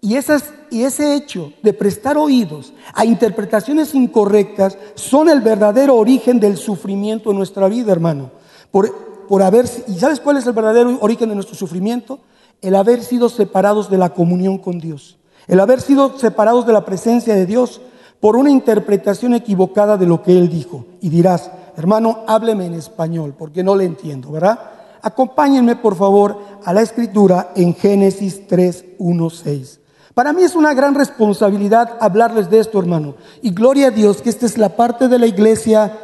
Y, 0.00 0.16
esas, 0.16 0.52
y 0.70 0.82
ese 0.82 1.14
hecho 1.14 1.52
de 1.62 1.72
prestar 1.72 2.16
oídos 2.16 2.72
a 2.94 3.04
interpretaciones 3.04 3.94
incorrectas 3.94 4.78
son 4.94 5.28
el 5.28 5.40
verdadero 5.40 5.96
origen 5.96 6.40
del 6.40 6.56
sufrimiento 6.56 7.30
en 7.30 7.36
nuestra 7.36 7.68
vida, 7.68 7.92
hermano. 7.92 8.30
Por, 8.70 9.26
por 9.28 9.42
haber, 9.42 9.66
¿Y 9.86 9.94
sabes 9.94 10.20
cuál 10.20 10.36
es 10.36 10.46
el 10.46 10.52
verdadero 10.52 10.98
origen 11.00 11.28
de 11.28 11.34
nuestro 11.34 11.56
sufrimiento? 11.56 12.20
El 12.62 12.74
haber 12.74 13.02
sido 13.02 13.28
separados 13.28 13.90
de 13.90 13.98
la 13.98 14.10
comunión 14.10 14.58
con 14.58 14.80
Dios. 14.80 15.18
El 15.46 15.60
haber 15.60 15.80
sido 15.80 16.18
separados 16.18 16.66
de 16.66 16.72
la 16.72 16.84
presencia 16.84 17.34
de 17.34 17.46
Dios 17.46 17.80
por 18.20 18.36
una 18.36 18.50
interpretación 18.50 19.34
equivocada 19.34 19.96
de 19.96 20.06
lo 20.06 20.22
que 20.22 20.36
él 20.36 20.48
dijo. 20.48 20.86
Y 21.00 21.08
dirás, 21.08 21.50
hermano, 21.76 22.24
hábleme 22.26 22.66
en 22.66 22.74
español, 22.74 23.34
porque 23.38 23.62
no 23.62 23.76
le 23.76 23.84
entiendo, 23.84 24.30
¿verdad? 24.32 24.58
Acompáñenme, 25.02 25.76
por 25.76 25.94
favor, 25.94 26.38
a 26.64 26.72
la 26.72 26.82
escritura 26.82 27.52
en 27.54 27.74
Génesis 27.74 28.46
3, 28.46 28.84
1, 28.98 29.30
6. 29.30 29.80
Para 30.14 30.32
mí 30.32 30.42
es 30.42 30.56
una 30.56 30.74
gran 30.74 30.96
responsabilidad 30.96 31.96
hablarles 32.00 32.50
de 32.50 32.58
esto, 32.58 32.80
hermano. 32.80 33.14
Y 33.40 33.50
gloria 33.50 33.86
a 33.86 33.90
Dios 33.92 34.20
que 34.20 34.30
esta 34.30 34.46
es 34.46 34.58
la 34.58 34.74
parte 34.74 35.06
de 35.06 35.18
la 35.18 35.26
iglesia 35.26 35.96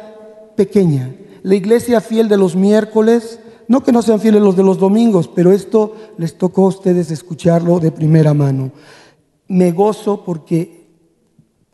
pequeña, 0.55 1.13
la 1.43 1.55
iglesia 1.55 1.99
fiel 1.99 2.29
de 2.29 2.37
los 2.37 2.55
miércoles, 2.55 3.39
no 3.67 3.83
que 3.83 3.91
no 3.91 4.01
sean 4.01 4.21
fieles 4.21 4.41
los 4.41 4.55
de 4.55 4.63
los 4.63 4.79
domingos, 4.79 5.27
pero 5.27 5.51
esto 5.51 5.95
les 6.17 6.37
tocó 6.37 6.65
a 6.65 6.69
ustedes 6.69 7.11
escucharlo 7.11 7.79
de 7.79 7.91
primera 7.91 8.33
mano. 8.33 8.71
Me 9.47 9.71
gozo 9.73 10.23
porque 10.23 10.84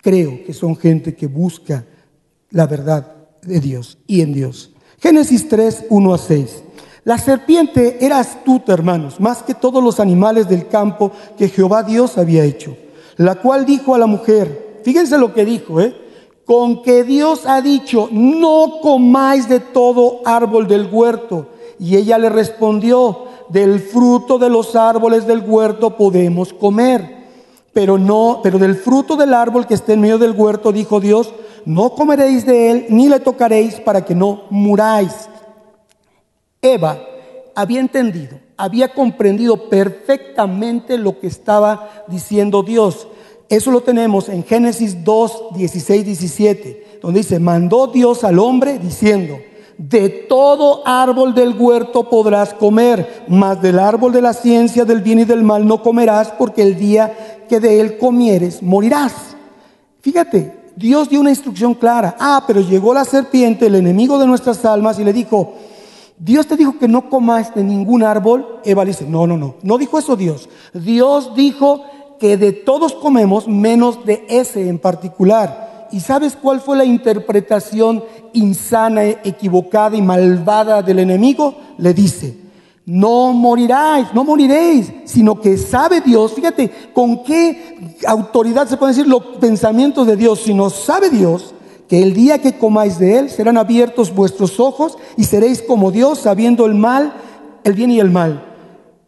creo 0.02 0.44
que 0.46 0.54
son 0.54 0.76
gente 0.76 1.16
que 1.16 1.28
busca 1.28 1.86
la 2.50 2.68
verdad 2.68 3.16
de 3.42 3.60
Dios 3.60 3.98
y 4.08 4.22
en 4.22 4.34
Dios. 4.34 4.72
Génesis 5.00 5.48
3, 5.48 5.86
1 5.90 6.14
a 6.14 6.18
6. 6.18 6.64
La 7.04 7.18
serpiente 7.18 7.98
era 8.06 8.20
astuta, 8.20 8.74
hermanos, 8.74 9.20
más 9.20 9.42
que 9.42 9.56
todos 9.56 9.84
los 9.84 10.00
animales 10.00 10.48
del 10.48 10.68
campo 10.68 11.12
que 11.38 11.50
Jehová 11.50 11.82
Dios 11.82 12.18
había 12.18 12.44
hecho, 12.44 12.78
la 13.18 13.36
cual 13.36 13.66
dijo 13.66 13.96
a 13.96 13.98
la 13.98 14.06
mujer, 14.06 14.82
fíjense 14.84 15.18
lo 15.18 15.34
que 15.34 15.44
dijo, 15.44 15.82
¿eh? 15.82 15.96
con 16.46 16.84
que 16.84 17.04
Dios 17.04 17.46
ha 17.46 17.62
dicho, 17.62 18.10
no 18.12 18.80
comáis 18.82 19.50
de 19.50 19.60
todo 19.60 20.22
árbol 20.26 20.68
del 20.68 20.90
huerto. 20.92 21.48
Y 21.80 21.96
ella 21.96 22.20
le 22.20 22.30
respondió, 22.30 23.26
del 23.52 23.80
fruto 23.80 24.38
de 24.38 24.50
los 24.50 24.76
árboles 24.76 25.28
del 25.28 25.44
huerto 25.46 25.98
podemos 25.98 26.54
comer 26.54 27.21
pero 27.74 27.98
no, 27.98 28.42
pero 28.44 28.60
del 28.60 28.76
fruto 28.76 29.16
del 29.16 29.34
árbol 29.34 29.66
que 29.66 29.74
esté 29.74 29.94
en 29.94 30.02
medio 30.02 30.18
del 30.18 30.32
huerto, 30.32 30.72
dijo 30.72 31.00
Dios, 31.00 31.34
no 31.66 31.92
comeréis 31.92 32.46
de 32.46 32.72
él, 32.72 32.86
ni 32.90 33.08
le 33.08 33.20
tocaréis 33.20 33.80
para 33.80 34.04
que 34.04 34.16
no 34.16 34.44
muráis. 34.50 35.30
Eva 36.62 37.00
había 37.56 37.80
entendido, 37.80 38.40
había 38.58 38.94
comprendido 38.94 39.70
perfectamente 39.70 40.98
lo 40.98 41.20
que 41.20 41.28
estaba 41.28 42.06
diciendo 42.08 42.64
Dios. 42.64 43.08
Eso 43.50 43.72
lo 43.72 43.82
tenemos 43.82 44.30
en 44.30 44.44
Génesis 44.44 45.04
2, 45.04 45.56
16, 45.56 46.06
17, 46.06 47.00
donde 47.02 47.20
dice, 47.20 47.40
mandó 47.40 47.88
Dios 47.88 48.24
al 48.24 48.40
hombre 48.40 48.80
diciendo, 48.80 49.38
de 49.90 50.10
todo 50.10 50.84
árbol 50.86 51.34
del 51.34 51.56
huerto 51.58 52.08
podrás 52.08 52.54
comer, 52.54 53.24
mas 53.28 53.60
del 53.64 53.80
árbol 53.80 54.12
de 54.12 54.22
la 54.22 54.34
ciencia 54.34 54.86
del 54.86 55.02
bien 55.02 55.20
y 55.20 55.26
del 55.26 55.44
mal 55.44 55.66
no 55.66 55.82
comerás, 55.82 56.32
porque 56.38 56.62
el 56.62 56.78
día 56.78 57.46
que 57.50 57.60
de 57.60 57.82
él 57.82 57.98
comieres, 57.98 58.62
morirás. 58.62 59.36
Fíjate, 60.02 60.72
Dios 60.76 61.10
dio 61.10 61.20
una 61.20 61.32
instrucción 61.32 61.74
clara. 61.74 62.16
Ah, 62.20 62.44
pero 62.46 62.62
llegó 62.62 62.94
la 62.94 63.06
serpiente, 63.06 63.66
el 63.66 63.76
enemigo 63.76 64.20
de 64.20 64.28
nuestras 64.28 64.64
almas, 64.66 65.00
y 65.00 65.04
le 65.04 65.14
dijo, 65.14 65.54
Dios 66.20 66.46
te 66.46 66.58
dijo 66.58 66.78
que 66.78 66.88
no 66.88 67.10
comas 67.10 67.56
de 67.56 67.64
ningún 67.64 68.04
árbol. 68.04 68.60
Eva 68.64 68.86
dice, 68.86 69.06
no, 69.08 69.26
no, 69.26 69.36
no, 69.36 69.56
no 69.64 69.78
dijo 69.80 69.98
eso 69.98 70.16
Dios. 70.16 70.48
Dios 70.76 71.34
dijo 71.36 71.84
que 72.20 72.38
de 72.38 72.52
todos 72.52 72.94
comemos 72.94 73.48
menos 73.48 74.06
de 74.06 74.28
ese 74.30 74.70
en 74.70 74.78
particular. 74.78 75.71
¿Y 75.92 76.00
sabes 76.00 76.38
cuál 76.42 76.62
fue 76.62 76.78
la 76.78 76.86
interpretación 76.86 78.04
insana, 78.34 79.04
equivocada 79.04 79.98
y 79.98 80.02
malvada 80.02 80.82
del 80.82 81.00
enemigo? 81.00 81.56
Le 81.78 81.94
dice, 81.94 82.38
no 82.86 83.34
moriráis, 83.34 84.08
no 84.14 84.24
moriréis, 84.24 84.92
sino 85.06 85.40
que 85.40 85.58
sabe 85.58 86.02
Dios, 86.02 86.34
fíjate 86.34 86.72
con 86.94 87.24
qué 87.24 87.98
autoridad 88.08 88.68
se 88.68 88.78
pueden 88.78 88.96
decir 88.96 89.10
los 89.10 89.38
pensamientos 89.40 90.08
de 90.08 90.16
Dios, 90.16 90.40
sino 90.40 90.70
sabe 90.70 91.10
Dios 91.10 91.54
que 91.88 92.02
el 92.02 92.14
día 92.14 92.40
que 92.40 92.58
comáis 92.58 92.98
de 92.98 93.20
él 93.20 93.30
serán 93.30 93.58
abiertos 93.58 94.16
vuestros 94.16 94.60
ojos 94.60 94.98
y 95.18 95.26
seréis 95.26 95.62
como 95.62 95.92
Dios 95.92 96.20
sabiendo 96.20 96.66
el 96.66 96.74
mal, 96.74 97.14
el 97.64 97.74
bien 97.74 97.92
y 97.92 98.00
el 98.00 98.10
mal. 98.10 98.46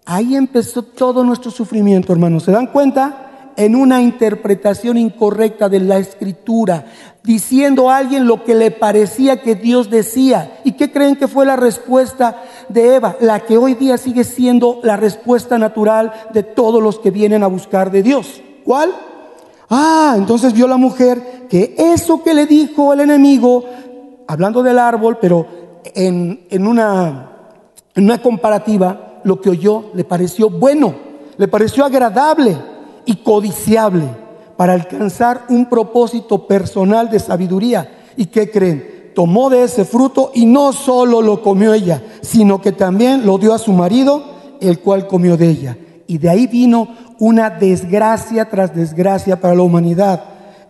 Ahí 0.05 0.35
empezó 0.35 0.83
todo 0.83 1.23
nuestro 1.23 1.49
sufrimiento, 1.49 2.11
hermanos. 2.11 2.43
¿Se 2.43 2.51
dan 2.51 2.67
cuenta? 2.67 3.32
En 3.55 3.75
una 3.75 4.01
interpretación 4.01 4.97
incorrecta 4.97 5.69
de 5.69 5.79
la 5.79 5.97
escritura, 5.97 6.85
diciendo 7.23 7.89
a 7.89 7.97
alguien 7.97 8.27
lo 8.27 8.43
que 8.43 8.55
le 8.55 8.71
parecía 8.71 9.41
que 9.41 9.55
Dios 9.55 9.89
decía. 9.89 10.59
¿Y 10.63 10.73
qué 10.73 10.91
creen 10.91 11.15
que 11.15 11.27
fue 11.27 11.45
la 11.45 11.55
respuesta 11.55 12.43
de 12.69 12.95
Eva? 12.95 13.15
La 13.19 13.41
que 13.41 13.57
hoy 13.57 13.75
día 13.75 13.97
sigue 13.97 14.23
siendo 14.23 14.79
la 14.83 14.97
respuesta 14.97 15.57
natural 15.57 16.11
de 16.33 16.43
todos 16.43 16.81
los 16.81 16.99
que 16.99 17.11
vienen 17.11 17.43
a 17.43 17.47
buscar 17.47 17.91
de 17.91 18.03
Dios. 18.03 18.41
¿Cuál? 18.63 18.91
Ah, 19.69 20.15
entonces 20.17 20.53
vio 20.53 20.67
la 20.67 20.77
mujer 20.77 21.47
que 21.49 21.75
eso 21.77 22.23
que 22.23 22.33
le 22.33 22.45
dijo 22.45 22.93
el 22.93 23.01
enemigo, 23.01 23.63
hablando 24.27 24.63
del 24.63 24.79
árbol, 24.79 25.17
pero 25.19 25.47
en, 25.95 26.45
en, 26.49 26.67
una, 26.67 27.29
en 27.95 28.03
una 28.03 28.21
comparativa, 28.21 29.21
lo 29.23 29.39
que 29.39 29.49
oyó 29.49 29.85
le 29.93 30.03
pareció 30.03 30.49
bueno, 30.49 30.93
le 31.37 31.47
pareció 31.47 31.85
agradable 31.85 32.72
y 33.05 33.17
codiciable 33.17 34.05
para 34.57 34.73
alcanzar 34.73 35.45
un 35.49 35.67
propósito 35.67 36.47
personal 36.47 37.09
de 37.09 37.19
sabiduría. 37.19 37.89
¿Y 38.17 38.27
qué 38.27 38.49
creen? 38.49 39.11
Tomó 39.15 39.49
de 39.49 39.63
ese 39.63 39.85
fruto 39.85 40.31
y 40.33 40.45
no 40.45 40.73
solo 40.73 41.21
lo 41.21 41.41
comió 41.41 41.73
ella, 41.73 42.01
sino 42.21 42.61
que 42.61 42.71
también 42.71 43.25
lo 43.25 43.37
dio 43.37 43.53
a 43.53 43.59
su 43.59 43.71
marido, 43.73 44.23
el 44.59 44.79
cual 44.79 45.07
comió 45.07 45.37
de 45.37 45.49
ella. 45.49 45.77
Y 46.07 46.17
de 46.17 46.29
ahí 46.29 46.47
vino 46.47 46.87
una 47.19 47.49
desgracia 47.49 48.49
tras 48.49 48.75
desgracia 48.75 49.39
para 49.39 49.55
la 49.55 49.63
humanidad. 49.63 50.23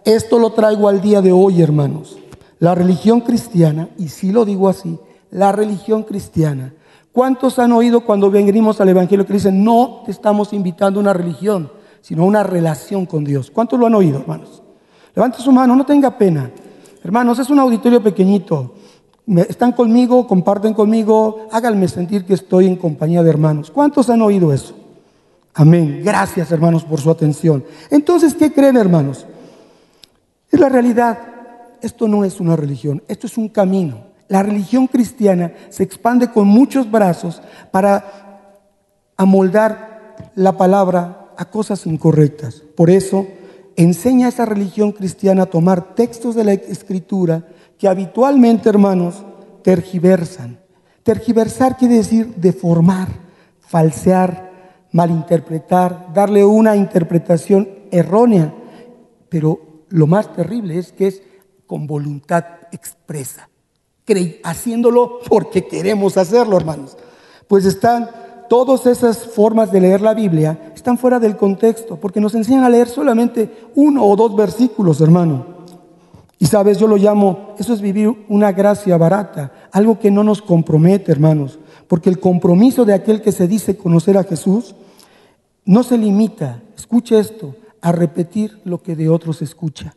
Esto 0.05 0.39
lo 0.39 0.51
traigo 0.51 0.89
al 0.89 1.01
día 1.01 1.21
de 1.21 1.31
hoy, 1.31 1.61
hermanos. 1.61 2.17
La 2.59 2.75
religión 2.75 3.21
cristiana, 3.21 3.89
y 3.97 4.09
si 4.09 4.31
lo 4.31 4.45
digo 4.45 4.69
así, 4.69 4.99
la 5.31 5.51
religión 5.51 6.03
cristiana. 6.03 6.73
¿Cuántos 7.11 7.59
han 7.59 7.71
oído 7.71 8.01
cuando 8.01 8.31
venimos 8.31 8.81
al 8.81 8.89
Evangelio 8.89 9.25
que 9.25 9.33
dicen, 9.33 9.63
no 9.63 10.01
te 10.05 10.11
estamos 10.11 10.51
invitando 10.51 10.99
a 10.99 11.03
una 11.03 11.13
religión? 11.13 11.71
Sino 12.03 12.25
una 12.25 12.43
relación 12.43 13.05
con 13.05 13.23
Dios. 13.23 13.49
¿Cuántos 13.49 13.79
lo 13.79 13.87
han 13.87 13.95
oído, 13.95 14.19
hermanos? 14.19 14.61
Levante 15.15 15.37
su 15.39 15.53
mano, 15.53 15.73
no 15.73 15.85
tenga 15.85 16.17
pena. 16.17 16.51
Hermanos, 17.01 17.39
es 17.39 17.49
un 17.49 17.59
auditorio 17.59 18.03
pequeñito. 18.03 18.73
Están 19.47 19.71
conmigo, 19.71 20.27
comparten 20.27 20.73
conmigo, 20.73 21.47
háganme 21.49 21.87
sentir 21.87 22.25
que 22.25 22.33
estoy 22.33 22.67
en 22.67 22.75
compañía 22.75 23.23
de 23.23 23.29
hermanos. 23.29 23.71
¿Cuántos 23.71 24.09
han 24.09 24.21
oído 24.21 24.51
eso? 24.51 24.75
Amén. 25.53 26.01
Gracias, 26.03 26.51
hermanos, 26.51 26.83
por 26.83 26.99
su 26.99 27.09
atención. 27.09 27.63
Entonces, 27.89 28.33
¿qué 28.33 28.51
creen, 28.51 28.75
hermanos? 28.75 29.25
Es 30.51 30.59
la 30.59 30.67
realidad. 30.67 31.19
Esto 31.81 32.09
no 32.09 32.25
es 32.25 32.41
una 32.41 32.57
religión, 32.57 33.01
esto 33.07 33.27
es 33.27 33.37
un 33.37 33.47
camino. 33.47 34.07
La 34.27 34.43
religión 34.43 34.87
cristiana 34.87 35.53
se 35.69 35.83
expande 35.83 36.31
con 36.31 36.47
muchos 36.49 36.91
brazos 36.91 37.41
para 37.71 38.51
amoldar 39.15 40.15
la 40.35 40.57
palabra 40.57 41.22
a 41.37 41.45
cosas 41.45 41.85
incorrectas. 41.85 42.63
Por 42.75 42.89
eso 42.89 43.27
enseña 43.75 44.27
esa 44.27 44.45
religión 44.45 44.91
cristiana 44.91 45.43
a 45.43 45.47
tomar 45.47 45.95
textos 45.95 46.35
de 46.35 46.43
la 46.43 46.53
escritura 46.53 47.47
que 47.77 47.87
habitualmente, 47.87 48.69
hermanos, 48.69 49.23
tergiversan. 49.63 50.59
Tergiversar 51.03 51.77
quiere 51.77 51.95
decir 51.95 52.33
deformar, 52.35 53.09
falsear, 53.59 54.87
malinterpretar, 54.91 56.13
darle 56.13 56.45
una 56.45 56.75
interpretación 56.75 57.67
errónea. 57.91 58.53
Pero 59.29 59.85
lo 59.89 60.07
más 60.07 60.33
terrible 60.33 60.77
es 60.77 60.91
que 60.91 61.07
es 61.07 61.21
con 61.65 61.87
voluntad 61.87 62.45
expresa, 62.71 63.49
haciéndolo 64.43 65.19
porque 65.27 65.67
queremos 65.67 66.17
hacerlo, 66.17 66.57
hermanos. 66.57 66.97
Pues 67.47 67.65
están 67.65 68.09
todas 68.53 68.85
esas 68.85 69.17
formas 69.17 69.71
de 69.71 69.81
leer 69.81 69.99
la 69.99 70.13
Biblia 70.13 70.71
están 70.75 70.99
fuera 70.99 71.19
del 71.19 71.35
contexto, 71.35 71.95
porque 71.95 72.21
nos 72.21 72.35
enseñan 72.35 72.63
a 72.63 72.69
leer 72.69 72.87
solamente 72.87 73.49
uno 73.73 74.05
o 74.05 74.15
dos 74.15 74.35
versículos, 74.35 75.01
hermano. 75.01 75.43
Y 76.37 76.45
sabes, 76.45 76.77
yo 76.77 76.85
lo 76.85 76.95
llamo, 76.95 77.55
eso 77.57 77.73
es 77.73 77.81
vivir 77.81 78.15
una 78.29 78.51
gracia 78.51 78.95
barata, 78.95 79.51
algo 79.71 79.97
que 79.97 80.11
no 80.11 80.23
nos 80.23 80.43
compromete, 80.43 81.11
hermanos, 81.11 81.57
porque 81.87 82.11
el 82.11 82.19
compromiso 82.19 82.85
de 82.85 82.93
aquel 82.93 83.23
que 83.23 83.31
se 83.31 83.47
dice 83.47 83.75
conocer 83.75 84.19
a 84.19 84.23
Jesús 84.23 84.75
no 85.65 85.81
se 85.81 85.97
limita, 85.97 86.61
escuche 86.77 87.17
esto, 87.17 87.55
a 87.81 87.91
repetir 87.91 88.59
lo 88.65 88.83
que 88.83 88.95
de 88.95 89.09
otros 89.09 89.41
escucha. 89.41 89.95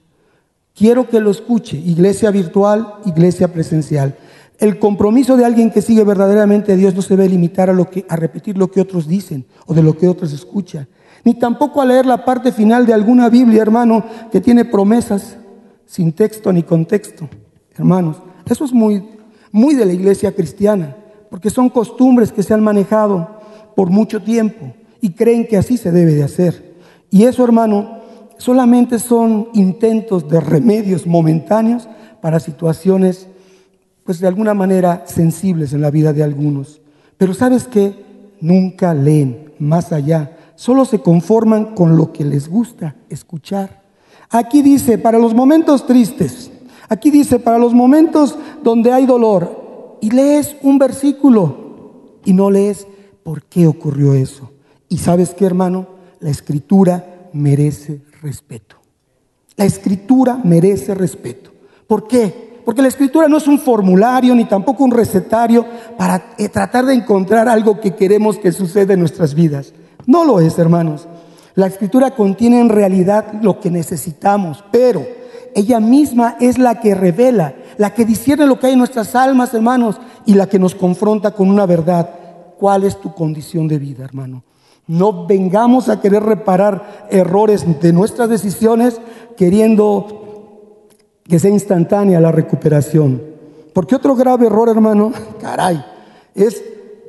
Quiero 0.74 1.10
que 1.10 1.20
lo 1.20 1.30
escuche, 1.30 1.76
iglesia 1.76 2.30
virtual, 2.30 2.94
iglesia 3.04 3.52
presencial. 3.52 4.16
El 4.58 4.78
compromiso 4.78 5.36
de 5.36 5.44
alguien 5.44 5.70
que 5.70 5.82
sigue 5.82 6.02
verdaderamente 6.04 6.72
a 6.72 6.76
Dios 6.76 6.94
no 6.94 7.02
se 7.02 7.16
debe 7.16 7.28
limitar 7.28 7.68
a, 7.68 7.74
lo 7.74 7.90
que, 7.90 8.06
a 8.08 8.16
repetir 8.16 8.56
lo 8.56 8.70
que 8.70 8.80
otros 8.80 9.06
dicen 9.06 9.44
o 9.66 9.74
de 9.74 9.82
lo 9.82 9.96
que 9.96 10.08
otros 10.08 10.32
escuchan, 10.32 10.88
ni 11.24 11.34
tampoco 11.34 11.82
a 11.82 11.84
leer 11.84 12.06
la 12.06 12.24
parte 12.24 12.52
final 12.52 12.86
de 12.86 12.94
alguna 12.94 13.28
Biblia, 13.28 13.62
hermano, 13.62 14.04
que 14.30 14.40
tiene 14.40 14.64
promesas 14.64 15.36
sin 15.84 16.12
texto 16.12 16.52
ni 16.52 16.62
contexto. 16.62 17.28
Hermanos, 17.76 18.22
eso 18.48 18.64
es 18.64 18.72
muy, 18.72 19.04
muy 19.52 19.74
de 19.74 19.84
la 19.84 19.92
iglesia 19.92 20.32
cristiana, 20.32 20.96
porque 21.30 21.50
son 21.50 21.68
costumbres 21.68 22.32
que 22.32 22.42
se 22.42 22.54
han 22.54 22.62
manejado 22.62 23.28
por 23.74 23.90
mucho 23.90 24.22
tiempo 24.22 24.72
y 25.00 25.10
creen 25.10 25.46
que 25.46 25.58
así 25.58 25.76
se 25.76 25.92
debe 25.92 26.14
de 26.14 26.24
hacer. 26.24 26.76
Y 27.10 27.24
eso, 27.24 27.44
hermano, 27.44 27.98
solamente 28.38 28.98
son 28.98 29.48
intentos 29.52 30.28
de 30.28 30.40
remedios 30.40 31.06
momentáneos 31.06 31.88
para 32.20 32.40
situaciones 32.40 33.28
pues 34.06 34.20
de 34.20 34.28
alguna 34.28 34.54
manera 34.54 35.04
sensibles 35.06 35.72
en 35.72 35.82
la 35.82 35.90
vida 35.90 36.12
de 36.12 36.22
algunos. 36.22 36.80
Pero 37.18 37.34
sabes 37.34 37.64
qué? 37.64 38.06
Nunca 38.40 38.94
leen 38.94 39.52
más 39.58 39.92
allá, 39.92 40.38
solo 40.54 40.84
se 40.84 41.00
conforman 41.00 41.74
con 41.74 41.96
lo 41.96 42.12
que 42.12 42.24
les 42.24 42.48
gusta 42.48 42.94
escuchar. 43.10 43.82
Aquí 44.30 44.62
dice, 44.62 44.96
para 44.96 45.18
los 45.18 45.34
momentos 45.34 45.86
tristes, 45.86 46.50
aquí 46.88 47.10
dice, 47.10 47.38
para 47.38 47.58
los 47.58 47.74
momentos 47.74 48.38
donde 48.62 48.92
hay 48.92 49.06
dolor, 49.06 49.98
y 50.00 50.10
lees 50.10 50.56
un 50.62 50.78
versículo 50.78 52.20
y 52.24 52.32
no 52.32 52.50
lees 52.50 52.86
por 53.22 53.42
qué 53.44 53.66
ocurrió 53.66 54.14
eso. 54.14 54.50
Y 54.88 54.98
sabes 54.98 55.30
qué, 55.30 55.46
hermano, 55.46 55.86
la 56.20 56.30
escritura 56.30 57.28
merece 57.32 58.02
respeto. 58.22 58.76
La 59.56 59.64
escritura 59.64 60.38
merece 60.44 60.94
respeto. 60.94 61.50
¿Por 61.86 62.06
qué? 62.06 62.45
Porque 62.66 62.82
la 62.82 62.88
escritura 62.88 63.28
no 63.28 63.36
es 63.36 63.46
un 63.46 63.60
formulario 63.60 64.34
ni 64.34 64.44
tampoco 64.44 64.82
un 64.82 64.90
recetario 64.90 65.64
para 65.96 66.34
eh, 66.36 66.48
tratar 66.48 66.84
de 66.84 66.94
encontrar 66.94 67.48
algo 67.48 67.80
que 67.80 67.94
queremos 67.94 68.38
que 68.38 68.50
suceda 68.50 68.92
en 68.92 68.98
nuestras 68.98 69.36
vidas. 69.36 69.72
No 70.04 70.24
lo 70.24 70.40
es, 70.40 70.58
hermanos. 70.58 71.06
La 71.54 71.68
escritura 71.68 72.10
contiene 72.10 72.58
en 72.58 72.68
realidad 72.68 73.34
lo 73.40 73.60
que 73.60 73.70
necesitamos, 73.70 74.64
pero 74.72 75.06
ella 75.54 75.78
misma 75.78 76.36
es 76.40 76.58
la 76.58 76.80
que 76.80 76.96
revela, 76.96 77.54
la 77.78 77.94
que 77.94 78.04
discierne 78.04 78.46
lo 78.46 78.58
que 78.58 78.66
hay 78.66 78.72
en 78.72 78.80
nuestras 78.80 79.14
almas, 79.14 79.54
hermanos, 79.54 80.00
y 80.24 80.34
la 80.34 80.48
que 80.48 80.58
nos 80.58 80.74
confronta 80.74 81.30
con 81.30 81.48
una 81.48 81.66
verdad. 81.66 82.10
¿Cuál 82.58 82.82
es 82.82 83.00
tu 83.00 83.14
condición 83.14 83.68
de 83.68 83.78
vida, 83.78 84.04
hermano? 84.04 84.42
No 84.88 85.24
vengamos 85.24 85.88
a 85.88 86.00
querer 86.00 86.24
reparar 86.24 87.06
errores 87.10 87.64
de 87.80 87.92
nuestras 87.92 88.28
decisiones 88.28 89.00
queriendo 89.36 90.25
que 91.28 91.38
sea 91.38 91.50
instantánea 91.50 92.20
la 92.20 92.32
recuperación. 92.32 93.22
Porque 93.72 93.94
otro 93.94 94.14
grave 94.14 94.46
error, 94.46 94.68
hermano, 94.68 95.12
caray, 95.40 95.84
es 96.34 96.62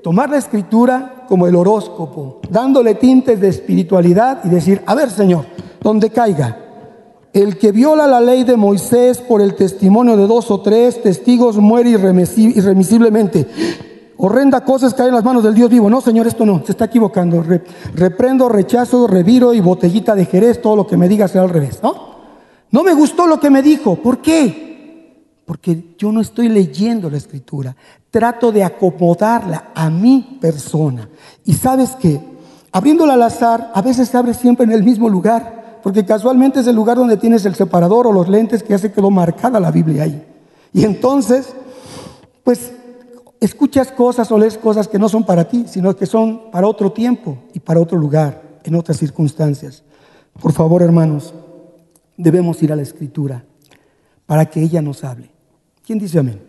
tomar 0.04 0.30
la 0.30 0.38
escritura 0.38 1.26
como 1.28 1.48
el 1.48 1.56
horóscopo, 1.56 2.40
dándole 2.50 2.96
tintes 2.96 3.40
de 3.40 3.50
espiritualidad 3.50 4.40
y 4.46 4.50
decir, 4.50 4.82
a 4.86 4.96
ver, 4.96 5.10
Señor, 5.10 5.46
donde 5.82 6.10
caiga, 6.10 6.58
el 7.34 7.58
que 7.58 7.72
viola 7.72 8.08
la 8.08 8.22
ley 8.22 8.44
de 8.44 8.58
Moisés 8.58 9.20
por 9.20 9.42
el 9.42 9.56
testimonio 9.56 10.18
de 10.18 10.26
dos 10.26 10.50
o 10.50 10.62
tres 10.62 11.02
testigos 11.02 11.58
muere 11.58 11.90
irremisiblemente. 11.92 13.48
Horrenda 14.18 14.64
cosa 14.64 14.88
es 14.88 14.96
caer 14.96 15.10
en 15.10 15.16
las 15.16 15.24
manos 15.24 15.44
del 15.44 15.54
Dios 15.54 15.70
vivo. 15.70 15.90
No, 15.90 16.02
Señor, 16.02 16.26
esto 16.26 16.46
no, 16.46 16.64
se 16.66 16.72
está 16.72 16.86
equivocando. 16.86 17.44
reprendo, 17.94 18.50
rechazo, 18.50 19.06
reviro 19.06 19.54
y 19.54 19.62
botellita 19.62 20.16
de 20.16 20.26
Jerez, 20.26 20.62
todo 20.62 20.76
lo 20.76 20.88
que 20.88 20.98
me 20.98 21.08
diga 21.08 21.28
sea 21.28 21.44
al 21.44 21.50
revés, 21.50 21.80
¿no? 21.84 22.17
No 22.72 22.84
me 22.84 22.94
gustó 22.94 23.28
lo 23.28 23.40
que 23.40 23.50
me 23.50 23.62
dijo. 23.62 23.96
¿Por 23.96 24.20
qué? 24.20 25.24
Porque 25.46 25.96
yo 25.98 26.12
no 26.12 26.22
estoy 26.22 26.50
leyendo 26.50 27.10
la 27.10 27.18
escritura. 27.18 27.76
Trato 28.10 28.52
de 28.52 28.64
acomodarla 28.64 29.72
a 29.74 29.90
mi 29.90 30.38
persona. 30.42 31.08
Y 31.46 31.54
sabes 31.54 31.92
que 31.92 32.20
abriéndola 32.72 33.14
al 33.14 33.24
azar, 33.24 33.72
a 33.74 33.82
veces 33.82 34.10
se 34.10 34.18
abre 34.18 34.34
siempre 34.34 34.66
en 34.66 34.72
el 34.72 34.84
mismo 34.84 35.10
lugar, 35.10 35.80
porque 35.82 36.06
casualmente 36.06 36.60
es 36.60 36.68
el 36.68 36.76
lugar 36.76 36.98
donde 36.98 37.18
tienes 37.18 37.46
el 37.46 37.56
separador 37.56 38.08
o 38.08 38.12
los 38.12 38.28
lentes 38.28 38.62
que 38.62 38.70
ya 38.70 38.78
se 38.78 38.92
quedó 38.92 39.10
marcada 39.10 39.60
la 39.60 39.72
Biblia 39.72 40.04
ahí. 40.04 40.24
Y 40.74 40.84
entonces, 40.84 41.54
pues 42.44 42.72
escuchas 43.40 43.92
cosas 43.92 44.32
o 44.32 44.38
lees 44.38 44.58
cosas 44.58 44.88
que 44.88 45.00
no 45.00 45.10
son 45.10 45.24
para 45.24 45.48
ti, 45.48 45.66
sino 45.68 45.96
que 45.96 46.06
son 46.06 46.52
para 46.52 46.68
otro 46.68 46.92
tiempo 46.92 47.38
y 47.54 47.60
para 47.60 47.80
otro 47.80 47.98
lugar, 47.98 48.60
en 48.64 48.76
otras 48.76 48.98
circunstancias. 48.98 49.84
Por 50.40 50.52
favor, 50.52 50.82
hermanos, 50.82 51.34
debemos 52.18 52.62
ir 52.64 52.74
a 52.74 52.76
la 52.76 52.82
escritura 52.82 53.46
para 54.26 54.48
que 54.48 54.62
ella 54.62 54.82
nos 54.82 55.04
hable. 55.04 55.30
¿Quién 55.86 56.00
dice 56.00 56.20
amén? 56.20 56.42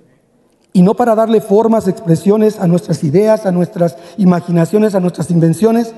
Y 0.73 0.83
no 0.83 0.95
para 0.95 1.15
darle 1.15 1.41
formas, 1.41 1.89
expresiones 1.89 2.59
a 2.59 2.67
nuestras 2.67 3.05
ideas, 3.05 3.47
a 3.47 3.53
nuestras 3.53 3.97
imaginaciones, 4.17 4.95
a 4.95 5.01
nuestras 5.01 5.31
invenciones 5.31 5.95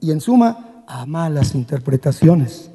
y 0.00 0.12
en 0.12 0.20
suma 0.20 0.84
a 0.86 1.04
malas 1.06 1.54
interpretaciones 1.54 2.70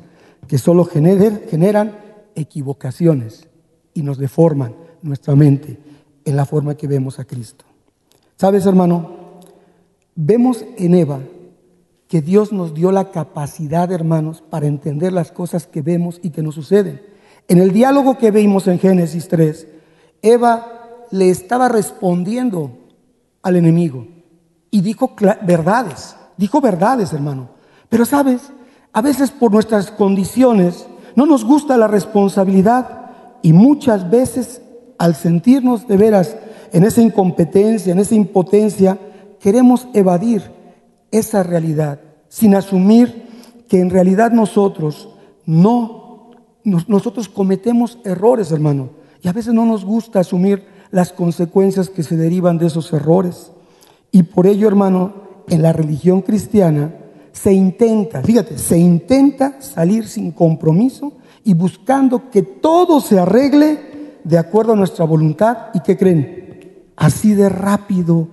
que 0.47 0.57
solo 0.57 0.86
generan 0.86 1.97
equivocaciones 2.36 3.47
y 3.93 4.03
nos 4.03 4.17
deforman 4.17 4.75
nuestra 5.01 5.36
mente 5.36 5.79
en 6.25 6.36
la 6.36 6.45
forma 6.45 6.75
que 6.75 6.88
vemos 6.88 7.19
a 7.19 7.25
Cristo. 7.25 7.65
¿Sabes, 8.36 8.65
hermano? 8.65 9.39
Vemos 10.15 10.63
en 10.77 10.95
Eva 10.95 11.19
que 12.13 12.21
Dios 12.21 12.54
nos 12.54 12.76
dio 12.76 12.91
la 12.91 13.10
capacidad, 13.10 13.91
hermanos, 13.91 14.43
para 14.47 14.67
entender 14.67 15.12
las 15.12 15.32
cosas 15.32 15.65
que 15.65 15.82
vemos 15.82 16.19
y 16.21 16.30
que 16.30 16.43
nos 16.43 16.54
suceden. 16.54 17.02
En 17.47 17.58
el 17.58 17.73
diálogo 17.73 18.19
que 18.19 18.30
vimos 18.30 18.67
en 18.67 18.78
Génesis 18.78 19.28
3, 19.30 19.67
Eva 20.21 21.08
le 21.10 21.32
estaba 21.32 21.69
respondiendo 21.69 22.78
al 23.41 23.56
enemigo 23.56 24.06
y 24.69 24.82
dijo 24.82 25.15
verdades, 25.41 26.15
dijo 26.38 26.62
verdades, 26.62 27.13
hermano. 27.13 27.49
Pero 27.89 28.06
sabes, 28.06 28.52
a 28.91 29.02
veces 29.02 29.32
por 29.32 29.52
nuestras 29.52 29.89
condiciones 29.89 30.86
no 31.15 31.26
nos 31.26 31.43
gusta 31.43 31.78
la 31.78 31.88
responsabilidad 31.88 33.10
y 33.41 33.54
muchas 33.54 34.12
veces 34.12 34.62
al 34.99 35.15
sentirnos 35.15 35.88
de 35.88 35.97
veras 35.97 36.38
en 36.73 36.84
esa 36.84 37.02
incompetencia, 37.02 37.91
en 37.91 37.97
esa 37.97 38.13
impotencia, 38.13 38.99
queremos 39.39 39.88
evadir 39.95 40.62
esa 41.13 41.43
realidad 41.43 42.02
sin 42.28 42.56
asumir 42.56 43.28
que 43.69 43.80
en 43.80 43.91
realidad 43.91 44.32
nosotros 44.32 45.10
no, 45.45 46.32
nosotros 46.63 47.30
cometemos 47.30 47.99
errores, 48.04 48.52
hermano. 48.52 48.89
Y 49.21 49.28
a 49.28 49.34
veces 49.34 49.54
no 49.54 49.65
nos 49.65 49.86
gusta 49.86 50.19
asumir 50.19 50.65
las 50.89 51.13
consecuencias 51.13 51.89
que 51.89 52.04
se 52.04 52.17
derivan 52.17 52.58
de 52.58 52.67
esos 52.67 52.91
errores. 52.91 53.52
Y 54.12 54.23
por 54.23 54.47
ello, 54.47 54.67
hermano, 54.67 55.13
en 55.47 55.62
la 55.62 55.73
religión 55.73 56.21
cristiana 56.21 56.95
se 57.32 57.54
intenta, 57.54 58.21
fíjate, 58.21 58.58
se 58.58 58.78
intenta 58.78 59.62
salir 59.62 60.08
sin 60.08 60.32
compromiso 60.32 61.13
y 61.43 61.54
buscando 61.54 62.30
que 62.32 62.41
todo 62.41 62.99
se 62.99 63.19
arregle 63.19 64.19
de 64.23 64.38
acuerdo 64.38 64.73
a 64.73 64.76
nuestra 64.76 65.06
voluntad 65.06 65.69
y 65.73 65.82
que 65.82 65.97
creen 65.97 66.86
así 66.95 67.34
de 67.34 67.49
rápido. 67.49 68.28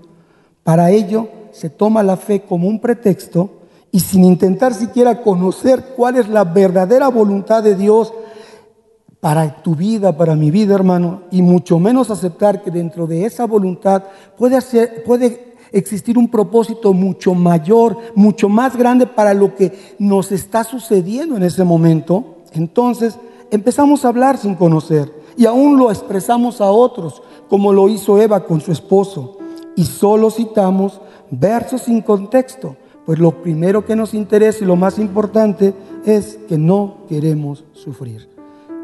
Para 0.62 0.90
ello 0.90 1.39
se 1.61 1.68
toma 1.68 2.03
la 2.03 2.16
fe 2.16 2.40
como 2.40 2.66
un 2.68 2.81
pretexto 2.81 3.51
y 3.92 4.01
sin 4.01 4.25
intentar 4.25 4.73
siquiera 4.73 5.20
conocer 5.20 5.92
cuál 5.94 6.16
es 6.16 6.27
la 6.27 6.44
verdadera 6.44 7.09
voluntad 7.09 7.62
de 7.62 7.75
Dios 7.75 8.14
para 9.20 9.62
tu 9.62 9.75
vida, 9.75 10.16
para 10.16 10.35
mi 10.37 10.51
vida, 10.51 10.75
hermano, 10.75 11.25
y 11.31 11.42
mucho 11.42 11.79
menos 11.79 12.11
aceptar 12.11 12.62
que 12.62 12.70
dentro 12.70 13.07
de 13.07 13.27
esa 13.27 13.44
voluntad 13.44 14.05
puede, 14.38 14.57
hacer, 14.57 15.05
puede 15.05 15.55
existir 15.70 16.16
un 16.16 16.31
propósito 16.31 16.94
mucho 16.94 17.35
mayor, 17.35 17.99
mucho 18.14 18.49
más 18.49 18.75
grande 18.75 19.07
para 19.07 19.35
lo 19.35 19.55
que 19.55 19.94
nos 19.99 20.33
está 20.33 20.64
sucediendo 20.64 21.37
en 21.37 21.42
ese 21.42 21.62
momento, 21.62 22.37
entonces 22.55 23.18
empezamos 23.51 24.07
a 24.07 24.09
hablar 24.09 24.38
sin 24.38 24.55
conocer 24.55 25.12
y 25.37 25.44
aún 25.44 25.77
lo 25.77 25.90
expresamos 25.90 26.62
a 26.62 26.70
otros, 26.70 27.20
como 27.51 27.70
lo 27.70 27.90
hizo 27.90 28.18
Eva 28.18 28.46
con 28.46 28.62
su 28.62 28.73
esposo. 28.73 29.37
Y 29.77 29.85
solo 29.85 30.31
citamos 30.31 31.01
versos 31.31 31.83
sin 31.83 32.03
contexto, 32.03 32.77
pues 33.07 33.19
lo 33.19 33.43
primero 33.43 33.85
que 33.85 33.97
nos 33.97 34.14
interesa 34.14 34.64
y 34.64 34.66
lo 34.66 34.77
más 34.77 34.99
importante 34.99 35.75
es 36.05 36.38
que 36.49 36.59
no 36.59 36.99
queremos 37.09 37.64
sufrir. 37.73 38.29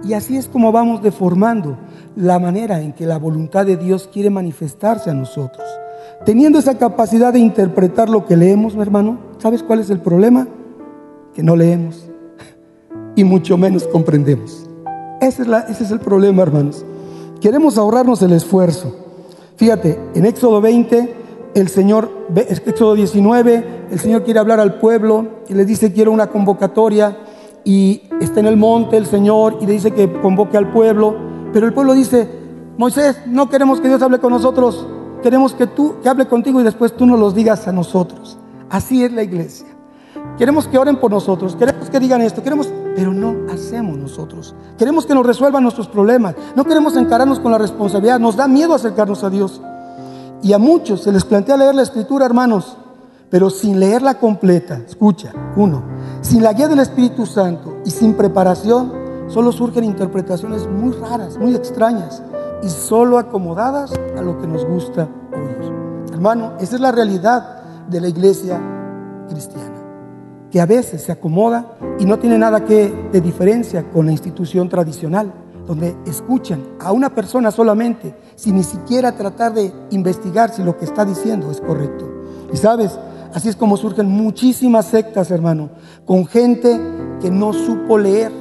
Y 0.05 0.13
así 0.13 0.37
es 0.37 0.47
como 0.47 0.73
vamos 0.73 1.03
deformando 1.03 1.77
la 2.17 2.39
manera 2.39 2.81
en 2.81 2.93
que 2.93 3.07
la 3.07 3.19
voluntad 3.19 3.67
de 3.67 3.77
Dios 3.77 4.09
quiere 4.13 4.31
manifestarse 4.31 5.11
a 5.11 5.15
nosotros. 5.15 5.67
Teniendo 6.25 6.59
esa 6.59 6.79
capacidad 6.79 7.33
de 7.33 7.39
interpretar 7.39 8.09
lo 8.09 8.27
que 8.27 8.37
leemos, 8.37 8.75
mi 8.75 8.83
hermano, 8.83 9.19
¿sabes 9.39 9.63
cuál 9.63 9.81
es 9.81 9.91
el 9.91 10.01
problema? 10.01 10.47
Que 11.35 11.43
no 11.43 11.57
leemos 11.57 12.11
y 13.17 13.25
mucho 13.25 13.57
menos 13.57 13.89
comprendemos. 13.89 14.69
Ese 15.21 15.43
es, 15.43 15.91
el 15.91 15.99
problema, 15.99 16.43
hermanos. 16.43 16.85
Queremos 17.41 17.79
ahorrarnos 17.79 18.23
el 18.23 18.33
esfuerzo. 18.33 18.95
Fíjate, 19.57 19.99
en 20.15 20.27
Éxodo 20.27 20.61
20, 20.61 21.15
el 21.57 21.69
Señor, 21.69 22.11
Éxodo 22.37 22.95
19, 22.95 23.87
el 23.91 23.99
Señor 23.99 24.25
quiere 24.25 24.39
hablar 24.39 24.61
al 24.61 24.75
pueblo 24.79 25.27
y 25.49 25.55
le 25.55 25.65
dice, 25.65 25.91
quiero 25.91 26.13
una 26.13 26.27
convocatoria. 26.27 27.17
Y 27.65 28.03
está 28.21 28.41
en 28.41 28.47
el 28.47 28.59
monte 28.59 28.99
el 28.99 29.07
Señor 29.07 29.57
y 29.63 29.67
le 29.67 29.73
dice 29.73 29.91
que 29.91 30.21
convoque 30.21 30.59
al 30.59 30.71
pueblo. 30.71 31.17
Pero 31.55 31.67
el 31.67 31.73
pueblo 31.73 31.95
dice, 31.95 32.29
Moisés, 32.77 33.23
no 33.27 33.49
queremos 33.49 33.81
que 33.81 33.89
Dios 33.89 34.03
hable 34.03 34.19
con 34.19 34.33
nosotros. 34.33 34.87
Queremos 35.23 35.55
que 35.55 35.67
tú, 35.67 35.97
que 36.03 36.11
hable 36.11 36.27
contigo 36.27 36.61
y 36.61 36.63
después 36.63 36.95
tú 36.95 37.07
nos 37.07 37.19
los 37.19 37.35
digas 37.35 37.67
a 37.67 37.73
nosotros. 37.73 38.37
Así 38.69 39.03
es 39.03 39.13
la 39.13 39.23
iglesia. 39.23 39.67
Queremos 40.37 40.69
que 40.69 40.77
oren 40.77 40.97
por 40.97 41.11
nosotros, 41.11 41.57
queremos 41.57 41.89
que 41.89 41.99
digan 41.99 42.21
esto, 42.21 42.43
queremos, 42.43 42.71
pero 42.95 43.15
no 43.15 43.51
hacemos 43.51 43.97
nosotros. 43.97 44.55
Queremos 44.77 45.07
que 45.07 45.15
nos 45.15 45.25
resuelvan 45.25 45.63
nuestros 45.63 45.89
problemas, 45.89 46.35
no 46.55 46.65
queremos 46.65 46.97
encararnos 46.97 47.41
con 47.41 47.51
la 47.53 47.59
responsabilidad, 47.59 48.21
nos 48.21 48.37
da 48.37 48.47
miedo 48.47 48.75
acercarnos 48.75 49.25
a 49.25 49.31
Dios. 49.31 49.63
Y 50.43 50.53
a 50.53 50.59
muchos 50.59 51.03
se 51.03 51.13
les 51.13 51.25
plantea 51.25 51.57
leer 51.57 51.75
la 51.75 51.83
escritura, 51.83 52.27
hermanos, 52.27 52.77
pero 53.31 53.51
sin 53.51 53.81
leerla 53.81 54.19
completa. 54.19 54.81
Escucha, 54.87 55.33
uno, 55.57 55.83
sin 56.21 56.43
la 56.43 56.53
guía 56.53 56.69
del 56.69 56.81
Espíritu 56.81 57.27
Santo 57.27 57.79
y 57.85 57.91
sin 57.91 58.15
preparación, 58.15 58.93
solo 59.29 59.53
surgen 59.53 59.85
interpretaciones 59.85 60.67
muy 60.69 60.93
raras, 60.93 61.39
muy 61.39 61.55
extrañas 61.55 62.23
y 62.63 62.69
solo 62.69 63.19
acomodadas 63.19 63.93
a 64.17 64.23
lo 64.23 64.39
que 64.39 64.47
nos 64.47 64.65
gusta 64.65 65.09
oír. 65.33 65.73
Hermano, 66.13 66.53
esa 66.61 66.77
es 66.77 66.81
la 66.81 66.93
realidad 66.93 67.87
de 67.89 68.01
la 68.01 68.09
iglesia 68.09 68.61
cristiana 69.29 69.77
que 70.51 70.61
a 70.61 70.67
veces 70.67 71.03
se 71.03 71.13
acomoda 71.13 71.77
y 71.99 72.05
no 72.05 72.19
tiene 72.19 72.39
nada 72.39 72.65
que 72.65 73.09
de 73.13 73.21
diferencia 73.21 73.91
con 73.91 74.07
la 74.07 74.13
institución 74.13 74.69
tradicional, 74.69 75.33
donde 75.67 75.97
escuchan 76.07 76.63
a 76.81 76.93
una 76.93 77.15
persona 77.15 77.51
solamente 77.51 78.15
sin 78.35 78.57
ni 78.57 78.63
siquiera 78.63 79.13
tratar 79.13 79.55
de 79.55 79.73
investigar 79.91 80.53
si 80.53 80.63
lo 80.63 80.77
que 80.77 80.85
está 80.85 81.05
diciendo 81.05 81.51
es 81.51 81.61
correcto. 81.61 82.09
Y 82.53 82.57
sabes, 82.57 82.99
así 83.35 83.49
es 83.49 83.57
como 83.57 83.77
surgen 83.77 84.09
muchísimas 84.09 84.87
sectas, 84.87 85.31
hermano, 85.31 85.71
con 86.05 86.27
gente 86.27 86.81
que 87.21 87.31
no 87.31 87.53
supo 87.53 87.99
leer, 87.99 88.33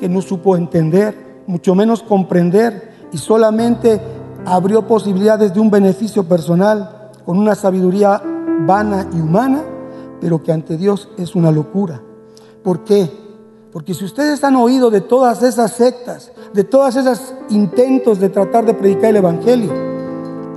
que 0.00 0.08
no 0.08 0.20
supo 0.22 0.56
entender, 0.56 1.42
mucho 1.46 1.74
menos 1.74 2.02
comprender 2.02 2.90
y 3.12 3.18
solamente 3.18 4.00
abrió 4.44 4.86
posibilidades 4.86 5.54
de 5.54 5.60
un 5.60 5.70
beneficio 5.70 6.24
personal 6.24 7.10
con 7.24 7.38
una 7.38 7.54
sabiduría 7.54 8.20
vana 8.66 9.08
y 9.12 9.20
humana 9.20 9.62
pero 10.22 10.40
que 10.40 10.52
ante 10.52 10.76
Dios 10.76 11.08
es 11.18 11.34
una 11.34 11.50
locura. 11.50 12.00
¿Por 12.62 12.84
qué? 12.84 13.10
Porque 13.72 13.94
si 13.94 14.04
ustedes 14.04 14.44
han 14.44 14.56
oído 14.56 14.90
de 14.90 15.00
todas 15.00 15.42
esas 15.42 15.72
sectas, 15.72 16.30
de 16.52 16.62
todos 16.62 16.94
esos 16.94 17.34
intentos 17.48 18.20
de 18.20 18.28
tratar 18.28 18.66
de 18.66 18.74
predicar 18.74 19.06
el 19.06 19.16
Evangelio, 19.16 19.72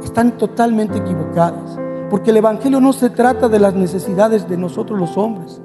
están 0.03 0.37
totalmente 0.37 0.97
equivocados. 0.97 1.79
Porque 2.09 2.31
el 2.31 2.37
Evangelio 2.37 2.81
no 2.81 2.91
se 2.91 3.09
trata 3.09 3.47
de 3.47 3.59
las 3.59 3.73
necesidades 3.73 4.49
de 4.49 4.57
nosotros 4.57 4.99
los 4.99 5.17
hombres. 5.17 5.61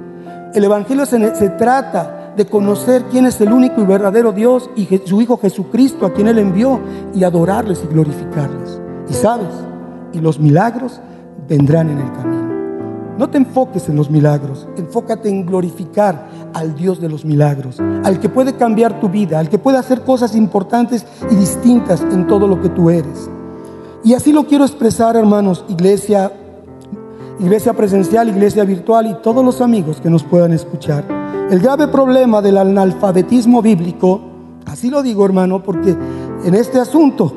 El 0.55 0.63
Evangelio 0.63 1.05
se, 1.07 1.35
se 1.35 1.51
trata 1.51 2.33
de 2.37 2.47
conocer 2.47 3.07
quién 3.11 3.27
es 3.27 3.41
el 3.41 3.53
único 3.53 3.81
y 3.81 3.85
verdadero 3.85 4.31
Dios 4.31 4.71
y 4.77 4.87
su 5.05 5.21
Hijo 5.21 5.37
Jesucristo 5.37 6.07
a 6.07 6.13
quien 6.13 6.29
Él 6.29 6.39
envió 6.39 6.79
y 7.13 7.25
adorarles 7.25 7.83
y 7.83 7.89
glorificarles. 7.89 8.81
Y 9.09 9.13
sabes, 9.13 9.53
y 10.13 10.21
los 10.21 10.39
milagros 10.39 11.01
vendrán 11.49 11.91
en 11.91 11.99
el 11.99 12.13
camino. 12.13 12.41
No 13.19 13.29
te 13.29 13.37
enfoques 13.37 13.87
en 13.91 13.97
los 13.97 14.09
milagros, 14.09 14.67
enfócate 14.79 15.29
en 15.29 15.45
glorificar 15.45 16.40
al 16.55 16.75
Dios 16.75 17.01
de 17.01 17.09
los 17.09 17.25
milagros, 17.25 17.81
al 18.05 18.21
que 18.21 18.29
puede 18.29 18.57
cambiar 18.57 19.01
tu 19.01 19.09
vida, 19.09 19.39
al 19.39 19.49
que 19.49 19.59
puede 19.59 19.79
hacer 19.79 20.03
cosas 20.03 20.35
importantes 20.35 21.05
y 21.31 21.35
distintas 21.35 22.01
en 22.03 22.27
todo 22.27 22.47
lo 22.47 22.61
que 22.61 22.69
tú 22.69 22.91
eres. 22.91 23.31
Y 24.05 24.15
así 24.15 24.33
lo 24.33 24.47
quiero 24.47 24.65
expresar, 24.65 25.17
hermanos, 25.17 25.65
iglesia, 25.69 26.33
iglesia 27.39 27.73
presencial, 27.75 28.29
iglesia 28.29 28.65
virtual 28.65 29.07
y 29.07 29.15
todos 29.23 29.45
los 29.45 29.61
amigos 29.61 30.01
que 30.01 30.11
nos 30.11 30.23
puedan 30.23 30.53
escuchar. 30.53 31.05
El 31.51 31.61
grave 31.61 31.89
problema 31.89 32.41
del 32.41 32.59
analfabetismo 32.59 33.61
bíblico, 33.61 34.21
así 34.67 34.89
lo 34.91 35.03
digo, 35.03 35.25
hermano, 35.25 35.63
porque 35.63 35.97
en 36.45 36.55
este 36.55 36.79
asunto, 36.79 37.33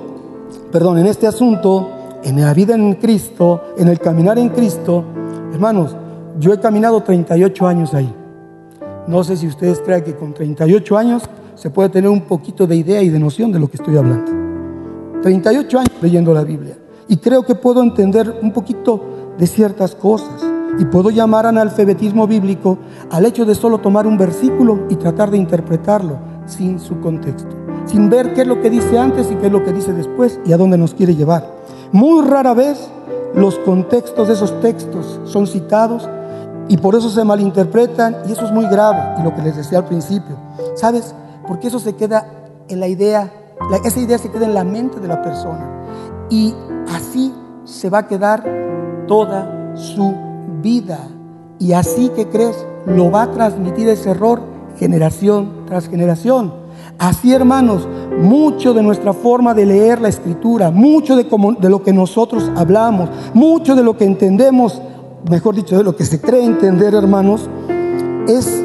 perdón, 0.72 1.00
en 1.00 1.08
este 1.08 1.28
asunto, 1.28 1.90
en 2.24 2.40
la 2.40 2.54
vida 2.54 2.76
en 2.76 2.94
Cristo, 2.94 3.62
en 3.78 3.90
el 3.90 4.00
caminar 4.00 4.38
en 4.40 4.50
Cristo, 4.50 5.04
Hermanos, 5.54 5.96
yo 6.40 6.52
he 6.52 6.60
caminado 6.60 7.04
38 7.04 7.68
años 7.68 7.94
ahí. 7.94 8.12
No 9.08 9.24
sé 9.24 9.36
si 9.36 9.48
ustedes 9.48 9.82
creen 9.82 10.04
que 10.04 10.16
con 10.16 10.34
38 10.34 10.98
años 10.98 11.24
se 11.56 11.70
puede 11.70 11.90
tener 11.90 12.10
un 12.10 12.22
poquito 12.22 12.66
de 12.66 12.76
idea 12.76 13.02
y 13.02 13.10
de 13.10 13.20
noción 13.20 13.52
de 13.52 13.60
lo 13.60 13.70
que 13.70 13.78
estoy 13.78 13.98
hablando. 13.98 14.32
38 15.22 15.80
años 15.80 15.92
leyendo 16.02 16.34
la 16.34 16.44
Biblia. 16.44 16.78
Y 17.08 17.18
creo 17.18 17.44
que 17.44 17.56
puedo 17.56 17.84
entender 17.84 18.40
un 18.42 18.52
poquito 18.52 19.34
de 19.38 19.46
ciertas 19.46 19.94
cosas. 19.96 20.44
Y 20.80 20.86
puedo 20.86 21.10
llamar 21.10 21.46
analfabetismo 21.46 22.26
bíblico 22.28 22.80
al 23.12 23.26
hecho 23.26 23.46
de 23.46 23.56
solo 23.56 23.80
tomar 23.80 24.08
un 24.08 24.18
versículo 24.18 24.88
y 24.90 24.96
tratar 24.96 25.30
de 25.30 25.38
interpretarlo 25.38 26.18
sin 26.46 26.80
su 26.80 27.00
contexto, 27.00 27.56
sin 27.86 28.10
ver 28.10 28.34
qué 28.34 28.42
es 28.42 28.48
lo 28.48 28.60
que 28.62 28.70
dice 28.70 28.98
antes 28.98 29.30
y 29.32 29.36
qué 29.36 29.48
es 29.48 29.52
lo 29.52 29.64
que 29.64 29.72
dice 29.72 29.94
después 29.94 30.40
y 30.46 30.52
a 30.52 30.58
dónde 30.58 30.78
nos 30.78 30.94
quiere 30.94 31.16
llevar. 31.16 31.48
Muy 31.92 32.26
rara 32.26 32.56
vez 32.56 32.90
los 33.36 33.60
contextos 33.60 34.28
de 34.28 34.34
esos 34.34 34.60
textos 34.62 35.20
son 35.26 35.46
citados 35.46 36.10
y 36.68 36.78
por 36.78 36.96
eso 36.96 37.10
se 37.10 37.24
malinterpretan 37.24 38.18
y 38.28 38.32
eso 38.32 38.46
es 38.46 38.52
muy 38.52 38.66
grave 38.66 39.20
y 39.20 39.24
lo 39.24 39.34
que 39.36 39.42
les 39.42 39.56
decía 39.56 39.80
al 39.80 39.86
principio. 39.86 40.38
¿Sabes? 40.76 41.14
Porque 41.48 41.68
eso 41.68 41.80
se 41.80 41.94
queda 41.96 42.26
en 42.68 42.80
la 42.80 42.88
idea, 42.88 43.32
esa 43.84 44.00
idea 44.00 44.18
se 44.18 44.32
queda 44.32 44.46
en 44.46 44.54
la 44.54 44.64
mente 44.64 45.00
de 45.00 45.08
la 45.08 45.22
persona 45.22 45.70
y 46.30 46.54
así 46.94 47.34
se 47.66 47.90
va 47.90 48.00
a 48.00 48.08
quedar 48.08 48.44
toda 49.08 49.76
su 49.76 50.14
vida. 50.62 51.00
Y 51.60 51.74
así 51.74 52.10
que 52.10 52.28
crees, 52.28 52.66
lo 52.86 53.12
va 53.12 53.24
a 53.24 53.32
transmitir 53.32 53.88
ese 53.88 54.12
error 54.12 54.42
generación 54.78 55.66
tras 55.68 55.88
generación. 55.88 56.54
Así, 56.98 57.34
hermanos, 57.34 57.88
mucho 58.20 58.74
de 58.74 58.84
nuestra 58.84 59.14
forma 59.14 59.54
de 59.54 59.66
leer 59.66 60.02
la 60.02 60.10
escritura, 60.10 60.72
mucho 60.72 61.16
de, 61.16 61.28
de 61.60 61.70
lo 61.70 61.84
que 61.84 61.94
nosotros 61.94 62.52
hablamos, 62.56 63.10
mucho 63.34 63.76
de 63.76 63.84
lo 63.84 63.98
que 63.98 64.06
entendemos, 64.06 64.82
mejor 65.30 65.56
dicho, 65.56 65.78
de 65.78 65.84
lo 65.84 65.96
que 65.96 66.06
se 66.06 66.20
cree 66.20 66.44
entender, 66.44 66.94
hermanos, 66.94 67.50
es 68.28 68.64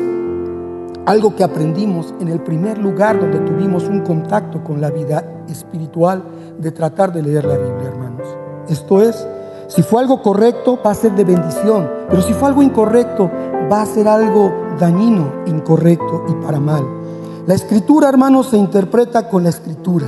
algo 1.07 1.35
que 1.35 1.45
aprendimos 1.45 2.15
en 2.21 2.29
el 2.29 2.41
primer 2.41 2.79
lugar 2.79 3.19
donde 3.19 3.39
tuvimos 3.41 3.89
un 3.89 4.01
contacto 4.01 4.63
con 4.63 4.81
la 4.81 4.91
vida 4.91 5.25
espiritual 5.49 6.23
de 6.59 6.71
tratar 6.71 7.13
de 7.13 7.23
leer 7.23 7.45
la 7.45 7.57
Biblia, 7.57 7.89
hermanos. 7.89 8.29
Esto 8.69 9.01
es 9.01 9.27
si 9.69 9.83
fue 9.83 10.01
algo 10.01 10.23
correcto, 10.23 10.79
va 10.85 10.93
a 10.93 10.95
ser 10.95 11.13
de 11.13 11.25
bendición. 11.25 11.91
Pero 12.09 12.23
si 12.23 12.33
fue 12.33 12.49
algo 12.49 12.63
incorrecto, 12.63 13.31
va 13.71 13.83
a 13.83 13.87
ser 13.87 14.09
algo 14.09 14.51
dañino, 14.81 15.31
incorrecto 15.47 16.25
y 16.27 16.33
para 16.43 16.59
mal. 16.59 16.83
La 17.47 17.55
escritura, 17.55 18.09
hermanos, 18.09 18.49
se 18.49 18.57
interpreta 18.57 19.29
con 19.29 19.43
la 19.43 19.51
escritura. 19.51 20.07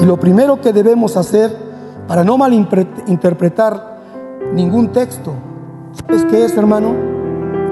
Y 0.00 0.06
lo 0.06 0.18
primero 0.18 0.62
que 0.62 0.72
debemos 0.72 1.18
hacer 1.18 1.54
para 2.08 2.24
no 2.24 2.38
malinterpretar 2.38 3.98
ningún 4.54 4.88
texto, 4.92 5.34
¿sabes 5.96 6.24
qué 6.26 6.44
es, 6.44 6.56
hermano? 6.56 6.94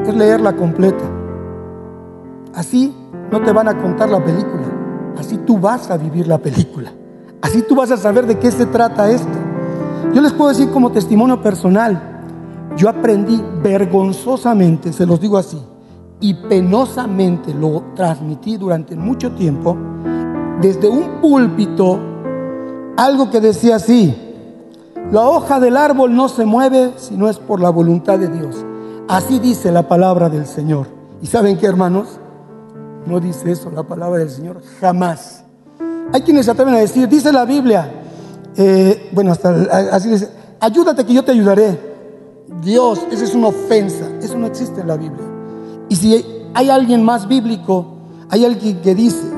Es 0.07 0.15
leerla 0.15 0.55
completa. 0.55 1.05
Así 2.55 2.95
no 3.31 3.43
te 3.43 3.53
van 3.53 3.69
a 3.69 3.81
contar 3.81 4.09
la 4.09 4.23
película. 4.23 4.65
Así 5.19 5.39
tú 5.39 5.59
vas 5.59 5.91
a 5.91 5.97
vivir 5.97 6.27
la 6.27 6.39
película. 6.39 6.93
Así 7.41 7.63
tú 7.63 7.75
vas 7.75 7.91
a 7.91 7.97
saber 7.97 8.27
de 8.27 8.39
qué 8.39 8.51
se 8.51 8.67
trata 8.67 9.11
esto. 9.11 9.39
Yo 10.13 10.23
les 10.23 10.33
puedo 10.33 10.51
decir 10.51 10.71
como 10.71 10.93
testimonio 10.93 11.43
personal, 11.43 12.23
yo 12.77 12.89
aprendí 12.89 13.43
vergonzosamente, 13.63 14.93
se 14.93 15.07
los 15.07 15.21
digo 15.21 15.37
así, 15.37 15.61
y 16.21 16.35
penosamente 16.35 17.53
lo 17.53 17.83
transmití 17.95 18.57
durante 18.57 18.97
mucho 18.97 19.33
tiempo, 19.33 19.77
desde 20.61 20.89
un 20.89 21.21
púlpito, 21.21 21.99
algo 22.97 23.31
que 23.31 23.41
decía 23.41 23.77
así, 23.77 24.24
la 25.13 25.29
hoja 25.29 25.61
del 25.61 25.77
árbol 25.77 26.15
no 26.15 26.29
se 26.29 26.45
mueve 26.45 26.93
si 26.97 27.17
no 27.17 27.29
es 27.29 27.39
por 27.39 27.61
la 27.61 27.71
voluntad 27.71 28.19
de 28.19 28.29
Dios. 28.29 28.65
Así 29.09 29.39
dice 29.39 29.71
la 29.71 29.87
palabra 29.87 30.29
del 30.29 30.47
Señor. 30.47 30.87
¿Y 31.21 31.27
saben 31.27 31.59
qué, 31.59 31.67
hermanos? 31.67 32.19
No 33.07 33.21
dice 33.21 33.53
eso 33.53 33.71
la 33.71 33.83
palabra 33.83 34.19
del 34.19 34.31
Señor, 34.31 34.63
jamás. 34.81 35.45
Hay 36.13 36.23
quienes 36.23 36.47
se 36.47 36.53
atreven 36.53 36.75
a 36.75 36.79
decir, 36.79 37.09
dice 37.09 37.33
la 37.33 37.45
Biblia, 37.45 37.91
eh, 38.57 39.11
bueno, 39.13 39.33
hasta 39.33 39.51
así 39.93 40.09
dice, 40.09 40.31
ayúdate 40.61 41.05
que 41.05 41.13
yo 41.13 41.25
te 41.25 41.33
ayudaré. 41.33 41.95
Dios, 42.63 43.01
esa 43.11 43.25
es 43.25 43.35
una 43.35 43.49
ofensa, 43.49 44.07
eso 44.23 44.39
no 44.39 44.47
existe 44.47 44.81
en 44.81 44.89
la 44.89 44.97
Biblia. 44.97 45.25
Y 45.89 45.97
si 45.97 46.25
hay 46.55 46.71
alguien 46.71 47.05
más 47.05 47.29
bíblico, 47.29 47.99
hay 48.31 48.45
alguien 48.45 48.81
que 48.81 48.95
dice, 48.95 49.33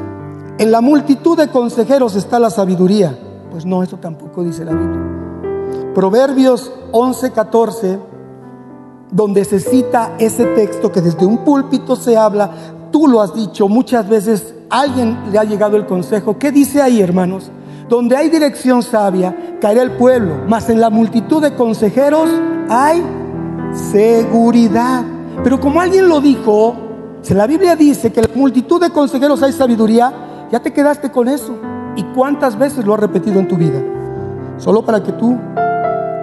en 0.59 0.71
la 0.71 0.81
multitud 0.81 1.37
de 1.37 1.49
consejeros 1.49 2.15
está 2.15 2.39
la 2.39 2.51
sabiduría. 2.51 3.19
Pues 3.51 3.65
no, 3.65 3.83
eso 3.83 3.97
tampoco 3.97 4.45
dice 4.45 4.65
la 4.65 4.73
Biblia. 4.73 5.16
Proverbios 5.95 6.73
11, 6.93 7.33
14, 7.33 7.99
donde 9.11 9.45
se 9.45 9.61
cita 9.61 10.15
ese 10.19 10.45
texto 10.47 10.93
que 10.93 11.01
desde 11.01 11.25
un 11.25 11.39
púlpito 11.39 11.97
se 11.97 12.17
habla, 12.17 12.51
tú 12.91 13.07
lo 13.07 13.21
has 13.21 13.35
dicho 13.35 13.69
muchas 13.69 14.09
veces, 14.09 14.55
alguien 14.69 15.19
le 15.31 15.39
ha 15.39 15.45
llegado 15.45 15.77
el 15.77 15.87
consejo. 15.87 16.39
¿Qué 16.39 16.53
dice 16.53 16.83
ahí, 16.83 17.01
hermanos? 17.01 17.51
Donde 17.89 18.17
hay 18.17 18.29
dirección 18.29 18.83
sabia, 18.83 19.59
caerá 19.61 19.83
el 19.83 19.93
pueblo, 19.93 20.35
mas 20.49 20.69
en 20.69 20.81
la 20.81 20.91
multitud 20.91 21.41
de 21.41 21.55
consejeros 21.55 22.29
hay 22.69 23.03
seguridad. 23.73 25.05
Pero 25.45 25.61
como 25.61 25.81
alguien 25.81 26.09
lo 26.09 26.21
dijo, 26.21 26.75
si 27.23 27.35
la 27.35 27.47
Biblia 27.47 27.77
dice 27.77 28.13
que 28.13 28.21
en 28.21 28.27
la 28.29 28.37
multitud 28.37 28.81
de 28.81 28.91
consejeros 28.91 29.43
hay 29.43 29.53
sabiduría, 29.53 30.49
ya 30.51 30.61
te 30.61 30.73
quedaste 30.73 31.11
con 31.11 31.29
eso. 31.29 31.57
¿Y 31.97 32.03
cuántas 32.15 32.59
veces 32.59 32.85
lo 32.85 32.95
has 32.95 33.01
repetido 33.01 33.39
en 33.41 33.49
tu 33.49 33.57
vida? 33.57 33.96
Solo 34.59 34.85
para 34.85 35.03
que 35.03 35.13
tú 35.13 35.39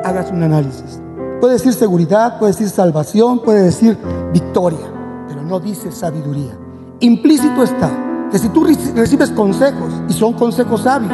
hagas 0.03 0.31
un 0.31 0.43
análisis. 0.43 0.99
Puede 1.39 1.53
decir 1.53 1.73
seguridad, 1.73 2.39
puede 2.39 2.53
decir 2.53 2.69
salvación, 2.69 3.39
puede 3.39 3.63
decir 3.63 3.97
victoria, 4.31 4.87
pero 5.27 5.41
no 5.43 5.59
dice 5.59 5.91
sabiduría. 5.91 6.57
Implícito 6.99 7.63
está 7.63 7.91
que 8.31 8.39
si 8.39 8.49
tú 8.49 8.65
recibes 8.95 9.29
consejos 9.31 9.93
y 10.07 10.13
son 10.13 10.33
consejos 10.33 10.81
sabios, 10.81 11.11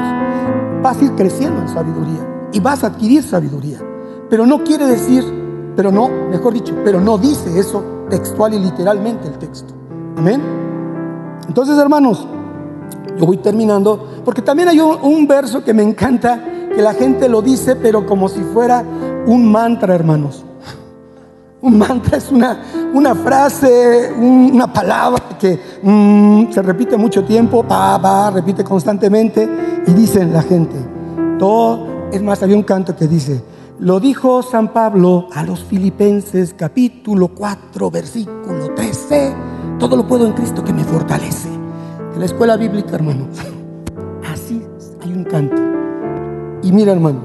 vas 0.82 1.02
a 1.02 1.04
ir 1.04 1.12
creciendo 1.16 1.62
en 1.62 1.68
sabiduría 1.68 2.48
y 2.54 2.60
vas 2.60 2.84
a 2.84 2.88
adquirir 2.88 3.24
sabiduría. 3.24 3.80
Pero 4.30 4.46
no 4.46 4.64
quiere 4.64 4.86
decir, 4.86 5.24
pero 5.76 5.92
no, 5.92 6.08
mejor 6.30 6.54
dicho, 6.54 6.76
pero 6.84 7.02
no 7.02 7.18
dice 7.18 7.60
eso 7.60 7.84
textual 8.10 8.54
y 8.54 8.60
literalmente 8.60 9.28
el 9.28 9.38
texto. 9.38 9.74
Amén. 10.18 10.42
Entonces, 11.48 11.78
hermanos, 11.78 12.28
yo 13.18 13.26
voy 13.26 13.38
terminando, 13.38 14.22
porque 14.24 14.42
también 14.42 14.70
hay 14.70 14.80
un, 14.80 15.28
verso 15.28 15.64
que 15.64 15.74
me 15.74 15.84
encanta, 15.84 16.42
que 16.74 16.82
la 16.82 16.94
gente 16.94 17.28
lo 17.30 17.42
dice, 17.42 17.76
pero 17.76 18.06
como 18.06 18.30
si 18.30 18.42
fuera 18.42 18.84
un 19.26 19.52
mantra, 19.52 19.96
hermanos. 19.96 20.46
Un 21.62 21.78
mantra 21.78 22.18
es 22.18 22.32
una, 22.32 22.62
una 22.94 23.14
frase, 23.16 24.14
una 24.18 24.72
palabra 24.72 25.22
que 25.38 25.60
mm, 25.84 26.52
se 26.52 26.62
repite 26.62 26.96
mucho 26.96 27.24
tiempo, 27.26 27.66
va, 27.70 27.98
va, 27.98 28.32
repite 28.32 28.64
constantemente 28.64 29.50
y 29.86 29.92
dicen 29.92 30.32
la 30.32 30.42
gente. 30.42 30.76
Todo, 31.38 32.10
es 32.12 32.22
más, 32.22 32.42
había 32.44 32.56
un 32.56 32.64
canto 32.64 32.96
que 32.96 33.08
dice, 33.08 33.44
lo 33.80 34.00
dijo 34.00 34.42
San 34.42 34.74
Pablo 34.74 35.28
a 35.34 35.44
los 35.44 35.64
filipenses 35.64 36.54
capítulo 36.54 37.30
4, 37.30 37.92
versículo 37.92 38.74
13, 38.76 39.36
todo 39.80 39.96
lo 39.96 40.08
puedo 40.08 40.26
en 40.26 40.34
Cristo 40.34 40.64
que 40.64 40.74
me 40.74 40.84
fortalece. 40.84 41.50
De 42.14 42.20
la 42.20 42.26
escuela 42.26 42.58
bíblica, 42.58 42.96
hermano. 42.96 43.28
Así 44.32 44.62
hay 45.02 45.14
un 45.14 45.24
canto. 45.24 45.79
Y 46.62 46.72
mira, 46.74 46.92
hermano, 46.92 47.20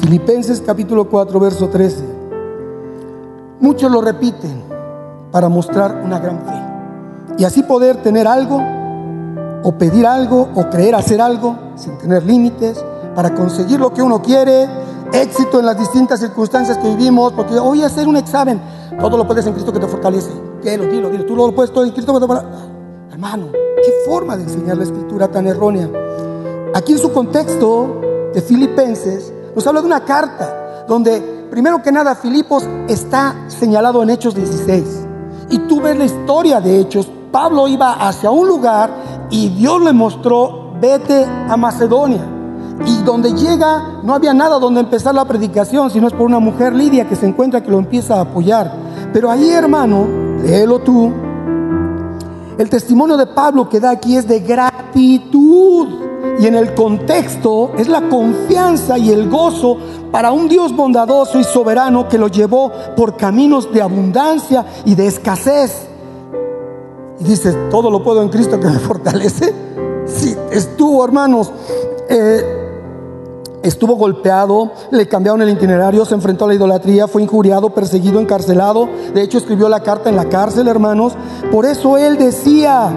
Filipenses 0.00 0.62
capítulo 0.64 1.08
4, 1.08 1.40
verso 1.40 1.68
13. 1.68 2.04
Muchos 3.60 3.90
lo 3.90 4.02
repiten 4.02 4.62
para 5.30 5.48
mostrar 5.48 6.02
una 6.04 6.18
gran 6.18 6.40
fe. 6.40 7.36
Y 7.38 7.44
así 7.44 7.62
poder 7.62 8.02
tener 8.02 8.28
algo, 8.28 8.60
o 9.62 9.72
pedir 9.78 10.06
algo, 10.06 10.48
o 10.54 10.68
creer 10.68 10.94
hacer 10.94 11.22
algo, 11.22 11.56
sin 11.76 11.96
tener 11.96 12.24
límites, 12.24 12.84
para 13.14 13.34
conseguir 13.34 13.80
lo 13.80 13.92
que 13.94 14.02
uno 14.02 14.20
quiere, 14.20 14.68
éxito 15.12 15.60
en 15.60 15.66
las 15.66 15.78
distintas 15.78 16.20
circunstancias 16.20 16.76
que 16.76 16.88
vivimos, 16.88 17.32
porque 17.32 17.58
voy 17.58 17.82
a 17.82 17.86
hacer 17.86 18.06
un 18.06 18.16
examen, 18.16 18.60
todo 19.00 19.16
lo 19.16 19.26
puedes 19.26 19.46
en 19.46 19.54
Cristo 19.54 19.72
que 19.72 19.80
te 19.80 19.86
fortalece. 19.86 20.30
Dilo, 20.62 20.84
dilo, 20.84 21.08
dilo, 21.08 21.24
tú 21.24 21.34
lo 21.34 21.54
puedes 21.54 21.72
todo 21.72 21.84
en 21.84 21.92
Cristo 21.92 22.12
que 22.12 22.20
te 22.20 22.26
fortalece. 22.26 22.56
Hermano, 23.10 23.46
qué 23.52 23.92
forma 24.06 24.36
de 24.36 24.42
enseñar 24.42 24.76
la 24.76 24.84
escritura 24.84 25.28
tan 25.28 25.46
errónea. 25.46 25.88
Aquí 26.74 26.92
en 26.92 26.98
su 26.98 27.12
contexto 27.12 28.00
de 28.32 28.40
Filipenses, 28.40 29.30
nos 29.54 29.66
habla 29.66 29.82
de 29.82 29.86
una 29.86 30.04
carta 30.06 30.84
donde 30.88 31.20
primero 31.50 31.82
que 31.82 31.92
nada, 31.92 32.14
Filipos 32.14 32.66
está 32.88 33.44
señalado 33.48 34.02
en 34.02 34.08
Hechos 34.08 34.34
16. 34.34 35.06
Y 35.50 35.58
tú 35.68 35.82
ves 35.82 35.98
la 35.98 36.06
historia 36.06 36.62
de 36.62 36.80
Hechos. 36.80 37.10
Pablo 37.30 37.68
iba 37.68 37.92
hacia 37.92 38.30
un 38.30 38.48
lugar 38.48 38.90
y 39.30 39.50
Dios 39.50 39.82
le 39.82 39.92
mostró, 39.92 40.72
vete 40.80 41.26
a 41.26 41.58
Macedonia. 41.58 42.26
Y 42.86 43.02
donde 43.02 43.34
llega 43.34 44.00
no 44.02 44.14
había 44.14 44.32
nada 44.32 44.58
donde 44.58 44.80
empezar 44.80 45.14
la 45.14 45.26
predicación, 45.26 45.90
sino 45.90 46.06
es 46.06 46.14
por 46.14 46.22
una 46.22 46.38
mujer 46.38 46.72
Lidia 46.74 47.06
que 47.06 47.16
se 47.16 47.26
encuentra 47.26 47.62
que 47.62 47.70
lo 47.70 47.78
empieza 47.78 48.16
a 48.16 48.22
apoyar. 48.22 48.72
Pero 49.12 49.30
ahí, 49.30 49.50
hermano, 49.50 50.06
léelo 50.42 50.78
tú. 50.78 51.12
El 52.56 52.70
testimonio 52.70 53.18
de 53.18 53.26
Pablo 53.26 53.68
que 53.68 53.78
da 53.78 53.90
aquí 53.90 54.16
es 54.16 54.26
de 54.26 54.40
gratitud. 54.40 56.11
Y 56.38 56.46
en 56.46 56.54
el 56.54 56.74
contexto 56.74 57.72
es 57.78 57.88
la 57.88 58.08
confianza 58.08 58.98
y 58.98 59.10
el 59.10 59.28
gozo 59.28 59.76
para 60.10 60.32
un 60.32 60.48
Dios 60.48 60.74
bondadoso 60.74 61.38
y 61.38 61.44
soberano 61.44 62.08
que 62.08 62.18
lo 62.18 62.28
llevó 62.28 62.70
por 62.96 63.16
caminos 63.16 63.72
de 63.72 63.82
abundancia 63.82 64.64
y 64.84 64.94
de 64.94 65.06
escasez. 65.06 65.88
Y 67.20 67.24
dices, 67.24 67.56
todo 67.70 67.90
lo 67.90 68.02
puedo 68.02 68.22
en 68.22 68.28
Cristo 68.28 68.58
que 68.58 68.66
me 68.66 68.78
fortalece. 68.78 69.54
Sí, 70.06 70.34
estuvo, 70.50 71.04
hermanos. 71.04 71.50
Eh, 72.08 72.62
Estuvo 73.62 73.94
golpeado, 73.94 74.72
le 74.90 75.06
cambiaron 75.06 75.40
el 75.42 75.50
itinerario, 75.50 76.04
se 76.04 76.14
enfrentó 76.14 76.46
a 76.46 76.48
la 76.48 76.54
idolatría, 76.54 77.06
fue 77.06 77.22
injuriado, 77.22 77.70
perseguido, 77.70 78.20
encarcelado. 78.20 78.88
De 79.14 79.22
hecho, 79.22 79.38
escribió 79.38 79.68
la 79.68 79.80
carta 79.80 80.10
en 80.10 80.16
la 80.16 80.28
cárcel, 80.28 80.66
hermanos. 80.66 81.12
Por 81.50 81.66
eso 81.66 81.98
él 81.98 82.16
decía 82.16 82.92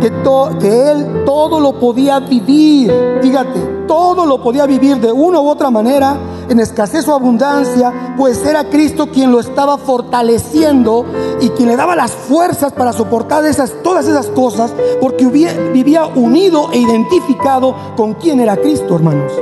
que, 0.00 0.08
él 0.08 1.24
todo 1.24 1.60
lo 1.60 1.78
podía 1.78 2.20
vivir. 2.20 2.92
Fíjate, 3.22 3.60
todo 3.86 4.26
lo 4.26 4.42
podía 4.42 4.66
vivir 4.66 5.00
de 5.00 5.12
una 5.12 5.40
u 5.40 5.48
otra 5.48 5.70
manera, 5.70 6.16
en 6.48 6.60
escasez 6.60 7.06
o 7.08 7.14
abundancia, 7.14 8.14
pues 8.16 8.44
era 8.44 8.68
Cristo 8.68 9.08
quien 9.10 9.30
lo 9.30 9.40
estaba 9.40 9.78
fortaleciendo 9.78 11.06
y 11.40 11.48
quien 11.50 11.68
le 11.68 11.76
daba 11.76 11.96
las 11.96 12.12
fuerzas 12.12 12.72
para 12.72 12.92
soportar 12.92 13.44
esas, 13.46 13.72
todas 13.82 14.06
esas 14.06 14.26
cosas, 14.28 14.72
porque 15.00 15.26
vivía 15.26 16.06
unido 16.06 16.70
e 16.72 16.78
identificado 16.78 17.74
con 17.96 18.14
quien 18.14 18.40
era 18.40 18.56
Cristo, 18.56 18.94
hermanos. 18.94 19.32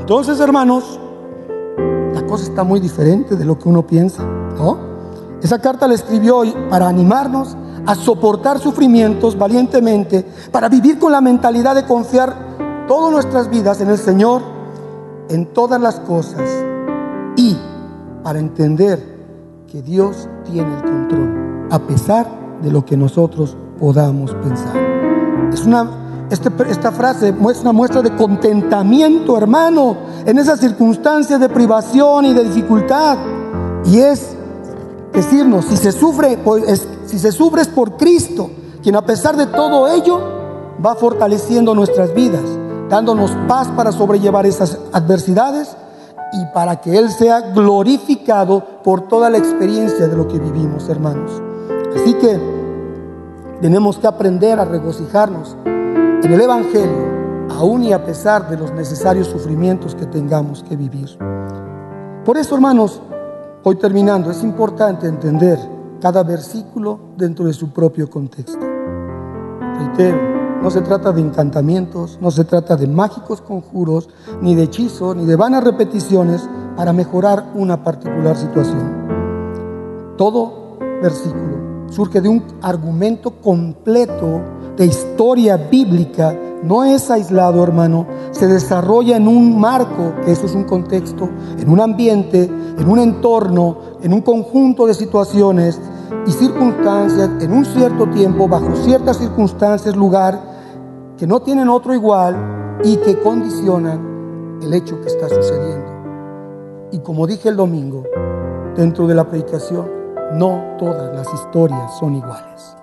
Entonces, 0.00 0.40
hermanos, 0.40 1.00
la 2.14 2.26
cosa 2.26 2.44
está 2.44 2.64
muy 2.64 2.80
diferente 2.80 3.36
de 3.36 3.44
lo 3.44 3.58
que 3.58 3.68
uno 3.68 3.86
piensa, 3.86 4.22
¿no? 4.24 4.92
Esa 5.42 5.60
carta 5.60 5.88
la 5.88 5.94
escribió 5.94 6.42
para 6.70 6.86
animarnos 6.86 7.56
a 7.86 7.94
soportar 7.94 8.58
sufrimientos 8.58 9.36
valientemente, 9.36 10.24
para 10.50 10.68
vivir 10.68 10.98
con 10.98 11.12
la 11.12 11.20
mentalidad 11.20 11.74
de 11.74 11.84
confiar 11.84 12.86
todas 12.86 13.12
nuestras 13.12 13.48
vidas 13.50 13.80
en 13.80 13.90
el 13.90 13.98
Señor, 13.98 14.42
en 15.28 15.46
todas 15.46 15.80
las 15.80 16.00
cosas, 16.00 16.48
y 17.36 17.56
para 18.22 18.38
entender 18.38 19.02
que 19.70 19.82
Dios 19.82 20.28
tiene 20.44 20.74
el 20.76 20.82
control, 20.82 21.68
a 21.70 21.78
pesar 21.80 22.26
de 22.62 22.70
lo 22.70 22.84
que 22.84 22.96
nosotros 22.96 23.56
podamos 23.78 24.32
pensar. 24.34 24.76
Es 25.52 25.64
una 25.66 26.02
este, 26.32 26.50
esta 26.70 26.90
frase 26.92 27.30
muestra 27.30 27.68
una 27.68 27.76
muestra 27.76 28.00
de 28.00 28.16
contentamiento, 28.16 29.36
hermano, 29.36 29.98
en 30.24 30.38
esas 30.38 30.60
circunstancias 30.60 31.38
de 31.38 31.50
privación 31.50 32.24
y 32.24 32.32
de 32.32 32.44
dificultad. 32.44 33.18
Y 33.84 33.98
es 33.98 34.34
decirnos, 35.12 35.66
si 35.66 35.76
se 35.76 35.92
sufre, 35.92 36.38
pues, 36.42 36.88
si 37.12 37.18
se 37.18 37.30
sufre 37.30 37.60
es 37.60 37.68
por 37.68 37.98
Cristo, 37.98 38.50
quien 38.82 38.96
a 38.96 39.04
pesar 39.04 39.36
de 39.36 39.44
todo 39.44 39.86
ello 39.86 40.18
va 40.82 40.94
fortaleciendo 40.94 41.74
nuestras 41.74 42.14
vidas, 42.14 42.40
dándonos 42.88 43.30
paz 43.46 43.68
para 43.76 43.92
sobrellevar 43.92 44.46
esas 44.46 44.78
adversidades 44.94 45.76
y 46.32 46.54
para 46.54 46.80
que 46.80 46.96
Él 46.96 47.10
sea 47.10 47.52
glorificado 47.52 48.64
por 48.82 49.08
toda 49.08 49.28
la 49.28 49.36
experiencia 49.36 50.08
de 50.08 50.16
lo 50.16 50.26
que 50.26 50.38
vivimos, 50.38 50.88
hermanos. 50.88 51.32
Así 51.94 52.14
que 52.14 52.40
tenemos 53.60 53.98
que 53.98 54.06
aprender 54.06 54.58
a 54.58 54.64
regocijarnos 54.64 55.54
en 55.66 56.32
el 56.32 56.40
Evangelio, 56.40 57.50
aún 57.50 57.82
y 57.82 57.92
a 57.92 58.06
pesar 58.06 58.48
de 58.48 58.56
los 58.56 58.72
necesarios 58.72 59.26
sufrimientos 59.26 59.94
que 59.94 60.06
tengamos 60.06 60.62
que 60.62 60.76
vivir. 60.76 61.18
Por 62.24 62.38
eso, 62.38 62.54
hermanos, 62.54 63.02
hoy 63.64 63.76
terminando, 63.76 64.30
es 64.30 64.42
importante 64.42 65.06
entender 65.06 65.81
cada 66.02 66.24
versículo 66.24 66.98
dentro 67.16 67.44
de 67.44 67.52
su 67.52 67.70
propio 67.70 68.10
contexto. 68.10 68.58
Reitero, 69.78 70.18
no 70.60 70.68
se 70.68 70.80
trata 70.80 71.12
de 71.12 71.20
encantamientos, 71.20 72.18
no 72.20 72.32
se 72.32 72.42
trata 72.42 72.74
de 72.74 72.88
mágicos 72.88 73.40
conjuros, 73.40 74.08
ni 74.40 74.56
de 74.56 74.64
hechizos, 74.64 75.14
ni 75.14 75.24
de 75.26 75.36
vanas 75.36 75.62
repeticiones 75.62 76.50
para 76.76 76.92
mejorar 76.92 77.52
una 77.54 77.84
particular 77.84 78.36
situación. 78.36 80.16
Todo 80.18 80.76
versículo 81.00 81.86
surge 81.88 82.20
de 82.20 82.28
un 82.28 82.42
argumento 82.62 83.40
completo 83.40 84.40
de 84.76 84.86
historia 84.86 85.56
bíblica 85.56 86.36
no 86.62 86.84
es 86.84 87.10
aislado, 87.10 87.62
hermano, 87.62 88.06
se 88.30 88.46
desarrolla 88.46 89.16
en 89.16 89.26
un 89.26 89.58
marco, 89.58 90.14
que 90.24 90.32
eso 90.32 90.46
es 90.46 90.54
un 90.54 90.64
contexto, 90.64 91.28
en 91.58 91.68
un 91.68 91.80
ambiente, 91.80 92.44
en 92.44 92.88
un 92.88 93.00
entorno, 93.00 93.78
en 94.00 94.12
un 94.12 94.20
conjunto 94.20 94.86
de 94.86 94.94
situaciones 94.94 95.80
y 96.26 96.32
circunstancias, 96.32 97.30
en 97.40 97.52
un 97.52 97.64
cierto 97.64 98.06
tiempo, 98.08 98.48
bajo 98.48 98.74
ciertas 98.76 99.18
circunstancias, 99.18 99.96
lugar, 99.96 100.40
que 101.16 101.26
no 101.26 101.40
tienen 101.40 101.68
otro 101.68 101.94
igual 101.94 102.80
y 102.84 102.96
que 102.96 103.18
condicionan 103.18 104.58
el 104.62 104.72
hecho 104.74 105.00
que 105.00 105.08
está 105.08 105.28
sucediendo. 105.28 105.90
Y 106.92 106.98
como 107.00 107.26
dije 107.26 107.48
el 107.48 107.56
domingo, 107.56 108.04
dentro 108.76 109.06
de 109.06 109.14
la 109.14 109.28
predicación, 109.28 109.90
no 110.34 110.76
todas 110.78 111.14
las 111.14 111.32
historias 111.32 111.98
son 111.98 112.14
iguales. 112.14 112.76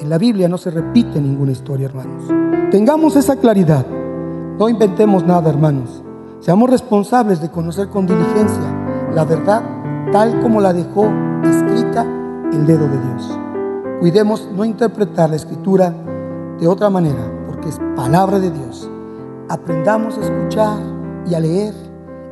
En 0.00 0.08
la 0.08 0.18
Biblia 0.18 0.48
no 0.48 0.58
se 0.58 0.70
repite 0.70 1.20
ninguna 1.20 1.52
historia, 1.52 1.86
hermanos. 1.86 2.24
Tengamos 2.70 3.16
esa 3.16 3.36
claridad. 3.36 3.86
No 4.58 4.68
inventemos 4.68 5.24
nada, 5.24 5.50
hermanos. 5.50 6.02
Seamos 6.40 6.70
responsables 6.70 7.40
de 7.40 7.50
conocer 7.50 7.88
con 7.88 8.06
diligencia 8.06 8.82
la 9.14 9.24
verdad 9.24 9.62
tal 10.10 10.40
como 10.40 10.60
la 10.60 10.72
dejó 10.72 11.06
escrita 11.44 11.81
el 12.52 12.66
dedo 12.66 12.86
de 12.86 12.98
Dios. 12.98 13.38
Cuidemos 14.00 14.48
no 14.54 14.64
interpretar 14.64 15.30
la 15.30 15.36
escritura 15.36 15.94
de 16.58 16.66
otra 16.66 16.90
manera, 16.90 17.30
porque 17.46 17.68
es 17.68 17.80
palabra 17.96 18.38
de 18.38 18.50
Dios. 18.50 18.88
Aprendamos 19.48 20.18
a 20.18 20.22
escuchar 20.22 20.78
y 21.26 21.34
a 21.34 21.40
leer. 21.40 21.74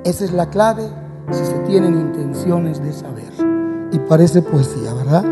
Esa 0.04 0.24
es 0.24 0.32
la 0.32 0.48
clave 0.50 0.84
si 1.30 1.44
se 1.44 1.58
tienen 1.60 1.94
intenciones 1.94 2.82
de 2.82 2.92
saber. 2.92 3.32
Y 3.92 3.98
parece 4.00 4.42
poesía, 4.42 4.94
¿verdad? 4.94 5.24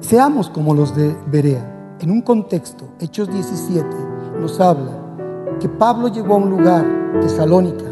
Seamos 0.00 0.48
como 0.48 0.74
los 0.74 0.94
de 0.96 1.14
Berea. 1.26 1.96
En 2.00 2.10
un 2.10 2.22
contexto, 2.22 2.86
Hechos 3.00 3.30
17 3.30 3.86
nos 4.40 4.60
habla 4.60 4.92
que 5.60 5.68
Pablo 5.68 6.08
llegó 6.08 6.34
a 6.34 6.38
un 6.38 6.50
lugar, 6.50 6.86
Tesalónica, 7.20 7.84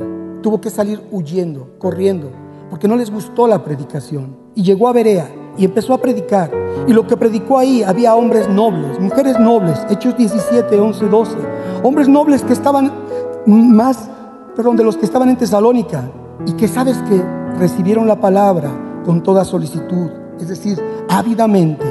tuvo 0.43 0.61
que 0.61 0.71
salir 0.71 1.03
huyendo, 1.11 1.75
corriendo, 1.79 2.31
porque 2.71 2.89
no 2.89 2.97
les 2.97 3.11
gustó 3.11 3.47
la 3.47 3.63
predicación. 3.63 4.37
Y 4.55 4.63
llegó 4.63 4.89
a 4.89 4.93
Berea 4.93 5.29
y 5.57 5.65
empezó 5.65 5.95
a 5.95 5.99
predicar. 5.99 6.51
Y 6.87 6.93
lo 6.93 7.07
que 7.07 7.17
predicó 7.17 7.59
ahí 7.59 7.83
había 7.83 8.15
hombres 8.15 8.49
nobles, 8.49 9.01
mujeres 9.01 9.39
nobles, 9.39 9.79
Hechos 9.91 10.17
17, 10.17 10.79
11, 10.79 11.07
12. 11.07 11.37
Hombres 11.83 12.09
nobles 12.09 12.43
que 12.43 12.53
estaban 12.53 12.93
más, 13.47 14.11
perdón, 14.55 14.77
de 14.77 14.85
los 14.85 14.97
que 14.97 15.07
estaban 15.07 15.29
en 15.29 15.37
Tesalónica 15.37 16.11
y 16.47 16.53
que 16.53 16.69
sabes 16.69 16.97
que 17.09 17.23
recibieron 17.59 18.07
la 18.07 18.21
palabra 18.21 18.71
con 19.05 19.23
toda 19.23 19.45
solicitud, 19.45 20.11
es 20.41 20.49
decir, 20.49 20.83
ávidamente 21.09 21.87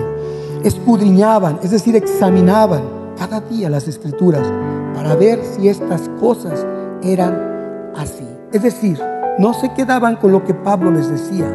escudriñaban, 0.63 1.59
es 1.63 1.71
decir, 1.71 1.95
examinaban 1.95 2.81
cada 3.17 3.39
día 3.39 3.69
las 3.69 3.87
escrituras 3.87 4.51
para 4.93 5.15
ver 5.15 5.39
si 5.43 5.69
estas 5.69 6.09
cosas 6.19 6.65
eran 7.03 7.91
así. 7.95 8.27
Es 8.51 8.63
decir, 8.63 8.99
no 9.37 9.53
se 9.53 9.73
quedaban 9.73 10.15
con 10.15 10.31
lo 10.31 10.43
que 10.43 10.53
Pablo 10.53 10.91
les 10.91 11.09
decía, 11.09 11.47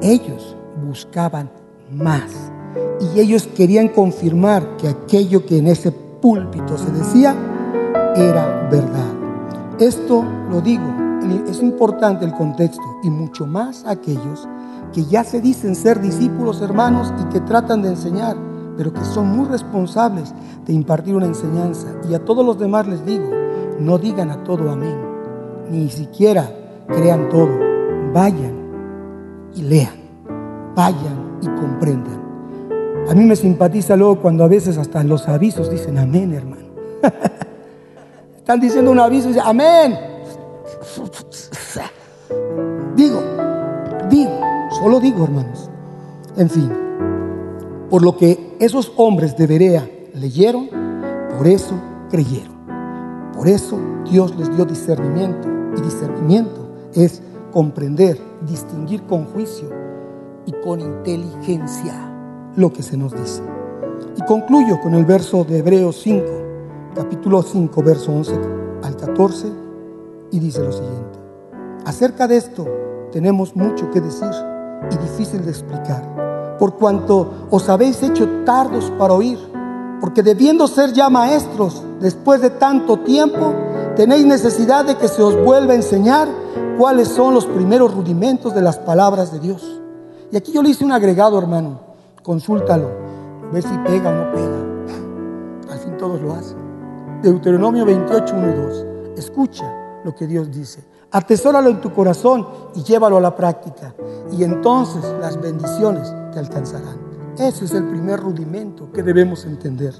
ellos 0.00 0.56
buscaban 0.86 1.50
más 1.90 2.52
y 3.00 3.20
ellos 3.20 3.48
querían 3.56 3.88
confirmar 3.88 4.76
que 4.76 4.88
aquello 4.88 5.44
que 5.44 5.58
en 5.58 5.68
ese 5.68 5.92
púlpito 5.92 6.78
se 6.78 6.90
decía 6.90 7.34
era 8.16 8.68
verdad. 8.70 9.12
Esto 9.78 10.24
lo 10.50 10.60
digo, 10.60 10.84
es 11.48 11.60
importante 11.60 12.24
el 12.24 12.32
contexto 12.34 12.82
y 13.02 13.10
mucho 13.10 13.46
más 13.46 13.84
aquellos 13.86 14.48
que 14.92 15.04
ya 15.04 15.24
se 15.24 15.40
dicen 15.40 15.74
ser 15.74 16.00
discípulos 16.00 16.62
hermanos 16.62 17.12
y 17.20 17.24
que 17.32 17.40
tratan 17.40 17.82
de 17.82 17.88
enseñar 17.88 18.36
pero 18.76 18.92
que 18.92 19.04
son 19.04 19.28
muy 19.28 19.46
responsables 19.46 20.34
de 20.66 20.72
impartir 20.72 21.14
una 21.14 21.26
enseñanza. 21.26 21.88
Y 22.08 22.14
a 22.14 22.24
todos 22.24 22.44
los 22.44 22.58
demás 22.58 22.86
les 22.86 23.04
digo, 23.04 23.30
no 23.78 23.98
digan 23.98 24.30
a 24.30 24.42
todo 24.44 24.70
amén, 24.70 24.96
ni 25.70 25.88
siquiera 25.90 26.50
crean 26.88 27.28
todo, 27.28 27.50
vayan 28.12 29.50
y 29.54 29.62
lean, 29.62 29.94
vayan 30.74 31.38
y 31.40 31.46
comprendan. 31.46 32.22
A 33.08 33.14
mí 33.14 33.24
me 33.24 33.36
simpatiza 33.36 33.96
luego 33.96 34.20
cuando 34.20 34.44
a 34.44 34.48
veces 34.48 34.78
hasta 34.78 35.02
los 35.04 35.28
avisos 35.28 35.70
dicen 35.70 35.98
amén, 35.98 36.32
hermano. 36.32 36.64
Están 38.38 38.60
diciendo 38.60 38.90
un 38.90 38.98
aviso 38.98 39.28
y 39.28 39.32
dicen 39.32 39.46
amén. 39.46 39.98
Digo, 42.96 43.22
digo, 44.08 44.40
solo 44.78 45.00
digo, 45.00 45.24
hermanos. 45.24 45.70
En 46.36 46.48
fin, 46.48 46.70
por 47.90 48.02
lo 48.02 48.16
que 48.16 48.56
esos 48.58 48.92
hombres 48.96 49.36
de 49.36 49.46
Berea 49.46 49.88
leyeron, 50.14 50.68
por 51.36 51.46
eso 51.46 51.74
creyeron. 52.10 52.54
Por 53.34 53.48
eso 53.48 53.78
Dios 54.10 54.34
les 54.36 54.54
dio 54.54 54.64
discernimiento. 54.64 55.48
Y 55.76 55.80
discernimiento 55.80 56.63
es 56.94 57.22
comprender, 57.52 58.18
distinguir 58.46 59.02
con 59.04 59.26
juicio 59.26 59.68
y 60.46 60.52
con 60.64 60.80
inteligencia 60.80 61.94
lo 62.56 62.72
que 62.72 62.82
se 62.82 62.96
nos 62.96 63.12
dice. 63.12 63.42
Y 64.16 64.24
concluyo 64.24 64.80
con 64.80 64.94
el 64.94 65.04
verso 65.04 65.44
de 65.44 65.58
Hebreos 65.58 66.00
5, 66.02 66.24
capítulo 66.94 67.42
5, 67.42 67.82
verso 67.82 68.12
11 68.12 68.32
al 68.82 68.96
14, 68.96 69.48
y 70.30 70.38
dice 70.38 70.60
lo 70.60 70.72
siguiente. 70.72 71.18
Acerca 71.84 72.26
de 72.26 72.36
esto 72.36 72.66
tenemos 73.12 73.54
mucho 73.56 73.90
que 73.90 74.00
decir 74.00 74.30
y 74.90 74.96
difícil 74.96 75.44
de 75.44 75.50
explicar, 75.50 76.56
por 76.58 76.76
cuanto 76.76 77.48
os 77.50 77.68
habéis 77.68 78.02
hecho 78.02 78.28
tardos 78.44 78.92
para 78.98 79.14
oír, 79.14 79.38
porque 80.00 80.22
debiendo 80.22 80.66
ser 80.68 80.92
ya 80.92 81.08
maestros 81.08 81.82
después 82.00 82.40
de 82.40 82.50
tanto 82.50 82.98
tiempo, 83.00 83.54
tenéis 83.96 84.26
necesidad 84.26 84.84
de 84.84 84.96
que 84.96 85.08
se 85.08 85.22
os 85.22 85.42
vuelva 85.44 85.72
a 85.72 85.76
enseñar 85.76 86.28
cuáles 86.78 87.08
son 87.08 87.34
los 87.34 87.46
primeros 87.46 87.94
rudimentos 87.94 88.54
de 88.54 88.62
las 88.62 88.78
palabras 88.78 89.32
de 89.32 89.40
Dios. 89.40 89.80
Y 90.30 90.36
aquí 90.36 90.52
yo 90.52 90.62
le 90.62 90.70
hice 90.70 90.84
un 90.84 90.92
agregado, 90.92 91.38
hermano, 91.38 91.80
consúltalo, 92.22 92.90
ve 93.52 93.62
si 93.62 93.76
pega 93.78 94.10
o 94.10 94.14
no 94.14 94.32
pega. 94.32 95.70
Al 95.72 95.78
fin 95.78 95.96
todos 95.96 96.20
lo 96.20 96.32
hacen. 96.32 96.58
Deuteronomio 97.22 97.84
28, 97.84 98.34
1 98.36 98.50
y 98.50 98.54
2. 98.54 98.86
Escucha 99.16 99.64
lo 100.04 100.14
que 100.14 100.26
Dios 100.26 100.50
dice. 100.50 100.84
Atesóralo 101.10 101.70
en 101.70 101.80
tu 101.80 101.92
corazón 101.92 102.46
y 102.74 102.82
llévalo 102.82 103.16
a 103.16 103.20
la 103.20 103.34
práctica. 103.36 103.94
Y 104.32 104.42
entonces 104.42 105.04
las 105.20 105.40
bendiciones 105.40 106.12
te 106.32 106.38
alcanzarán. 106.38 106.98
Ese 107.38 107.64
es 107.64 107.72
el 107.72 107.88
primer 107.88 108.20
rudimento 108.20 108.90
que 108.92 109.02
debemos 109.02 109.44
entender. 109.44 109.94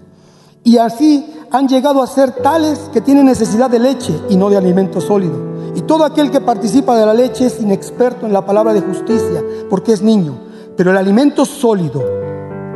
Y 0.65 0.79
así 0.79 1.33
han 1.51 1.69
llegado 1.69 2.03
a 2.03 2.07
ser 2.07 2.33
tales 2.33 2.91
que 2.93 3.01
tienen 3.01 3.27
necesidad 3.27 3.71
de 3.71 3.79
leche 3.79 4.19
y 4.29 4.37
no 4.37 4.51
de 4.51 4.57
alimento 4.57 5.01
sólido. 5.01 5.54
Y 5.75 5.83
todo 5.83 6.05
aquel 6.05 6.31
que 6.31 6.41
participa 6.41 6.97
de 6.97 7.07
la 7.07 7.14
leche 7.14 7.47
es 7.47 7.61
inexperto 7.61 8.27
en 8.27 8.33
la 8.33 8.47
palabra 8.47 8.72
de 8.72 8.81
justicia 8.81 9.43
porque 9.68 9.93
es 9.93 10.03
niño. 10.03 10.39
Pero 10.77 10.91
el 10.91 10.97
alimento 10.97 11.45
sólido 11.45 12.03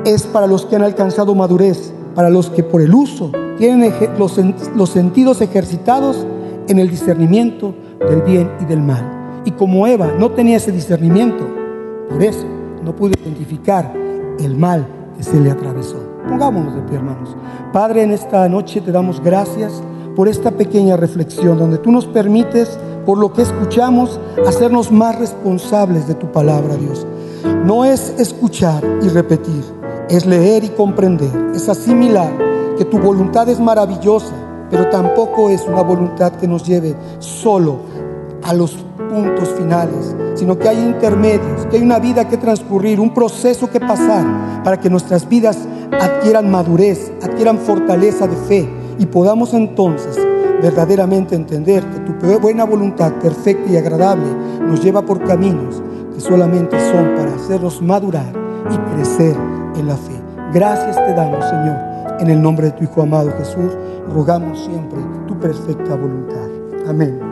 es 0.04 0.24
para 0.24 0.46
los 0.46 0.66
que 0.66 0.76
han 0.76 0.82
alcanzado 0.82 1.34
madurez, 1.34 1.92
para 2.14 2.30
los 2.30 2.50
que 2.50 2.62
por 2.62 2.80
el 2.80 2.94
uso 2.94 3.32
tienen 3.58 3.92
los, 4.18 4.38
los 4.74 4.90
sentidos 4.90 5.40
ejercitados 5.40 6.26
en 6.68 6.78
el 6.78 6.90
discernimiento 6.90 7.74
del 8.00 8.22
bien 8.22 8.50
y 8.60 8.64
del 8.64 8.80
mal. 8.80 9.42
Y 9.44 9.52
como 9.52 9.86
Eva 9.86 10.12
no 10.18 10.30
tenía 10.32 10.56
ese 10.56 10.72
discernimiento, 10.72 11.46
por 12.08 12.22
eso 12.22 12.44
no 12.84 12.94
pudo 12.94 13.12
identificar 13.20 13.92
el 14.38 14.56
mal 14.56 14.86
que 15.16 15.22
se 15.22 15.40
le 15.40 15.50
atravesó. 15.50 15.96
Pongámonos 16.28 16.74
de 16.74 16.82
pie, 16.82 16.96
hermanos. 16.96 17.36
Padre, 17.72 18.02
en 18.02 18.12
esta 18.12 18.48
noche 18.48 18.80
te 18.80 18.92
damos 18.92 19.20
gracias 19.20 19.82
por 20.14 20.28
esta 20.28 20.50
pequeña 20.50 20.96
reflexión 20.96 21.58
donde 21.58 21.78
tú 21.78 21.90
nos 21.90 22.06
permites, 22.06 22.78
por 23.08 23.16
lo 23.16 23.32
que 23.32 23.40
escuchamos, 23.40 24.20
hacernos 24.46 24.92
más 24.92 25.18
responsables 25.18 26.06
de 26.06 26.12
tu 26.12 26.30
palabra, 26.30 26.76
Dios. 26.76 27.06
No 27.64 27.86
es 27.86 28.12
escuchar 28.18 28.84
y 29.00 29.08
repetir, 29.08 29.64
es 30.10 30.26
leer 30.26 30.64
y 30.64 30.68
comprender, 30.68 31.30
es 31.54 31.70
asimilar 31.70 32.30
que 32.76 32.84
tu 32.84 32.98
voluntad 32.98 33.48
es 33.48 33.60
maravillosa, 33.60 34.34
pero 34.70 34.90
tampoco 34.90 35.48
es 35.48 35.66
una 35.66 35.80
voluntad 35.80 36.32
que 36.32 36.46
nos 36.46 36.64
lleve 36.64 36.94
solo 37.18 37.78
a 38.42 38.52
los 38.52 38.76
puntos 39.08 39.48
finales, 39.56 40.14
sino 40.34 40.58
que 40.58 40.68
hay 40.68 40.78
intermedios, 40.78 41.64
que 41.70 41.78
hay 41.78 41.82
una 41.82 42.00
vida 42.00 42.28
que 42.28 42.36
transcurrir, 42.36 43.00
un 43.00 43.14
proceso 43.14 43.70
que 43.70 43.80
pasar 43.80 44.62
para 44.62 44.78
que 44.78 44.90
nuestras 44.90 45.26
vidas 45.26 45.56
adquieran 45.98 46.50
madurez, 46.50 47.10
adquieran 47.22 47.56
fortaleza 47.56 48.26
de 48.26 48.36
fe 48.36 48.68
y 48.98 49.06
podamos 49.06 49.54
entonces 49.54 50.27
verdaderamente 50.62 51.34
entender 51.34 51.84
que 51.84 52.00
tu 52.00 52.38
buena 52.40 52.64
voluntad 52.64 53.12
perfecta 53.14 53.70
y 53.70 53.76
agradable 53.76 54.26
nos 54.60 54.82
lleva 54.82 55.02
por 55.02 55.22
caminos 55.24 55.82
que 56.14 56.20
solamente 56.20 56.78
son 56.90 57.14
para 57.16 57.34
hacernos 57.34 57.80
madurar 57.80 58.32
y 58.70 58.94
crecer 58.94 59.36
en 59.76 59.86
la 59.86 59.96
fe. 59.96 60.12
Gracias 60.52 60.96
te 60.96 61.14
damos, 61.14 61.44
Señor, 61.44 61.76
en 62.20 62.30
el 62.30 62.42
nombre 62.42 62.66
de 62.66 62.72
tu 62.72 62.84
Hijo 62.84 63.02
amado 63.02 63.30
Jesús, 63.38 63.76
rogamos 64.12 64.64
siempre 64.64 64.98
tu 65.26 65.38
perfecta 65.38 65.94
voluntad. 65.94 66.48
Amén. 66.88 67.27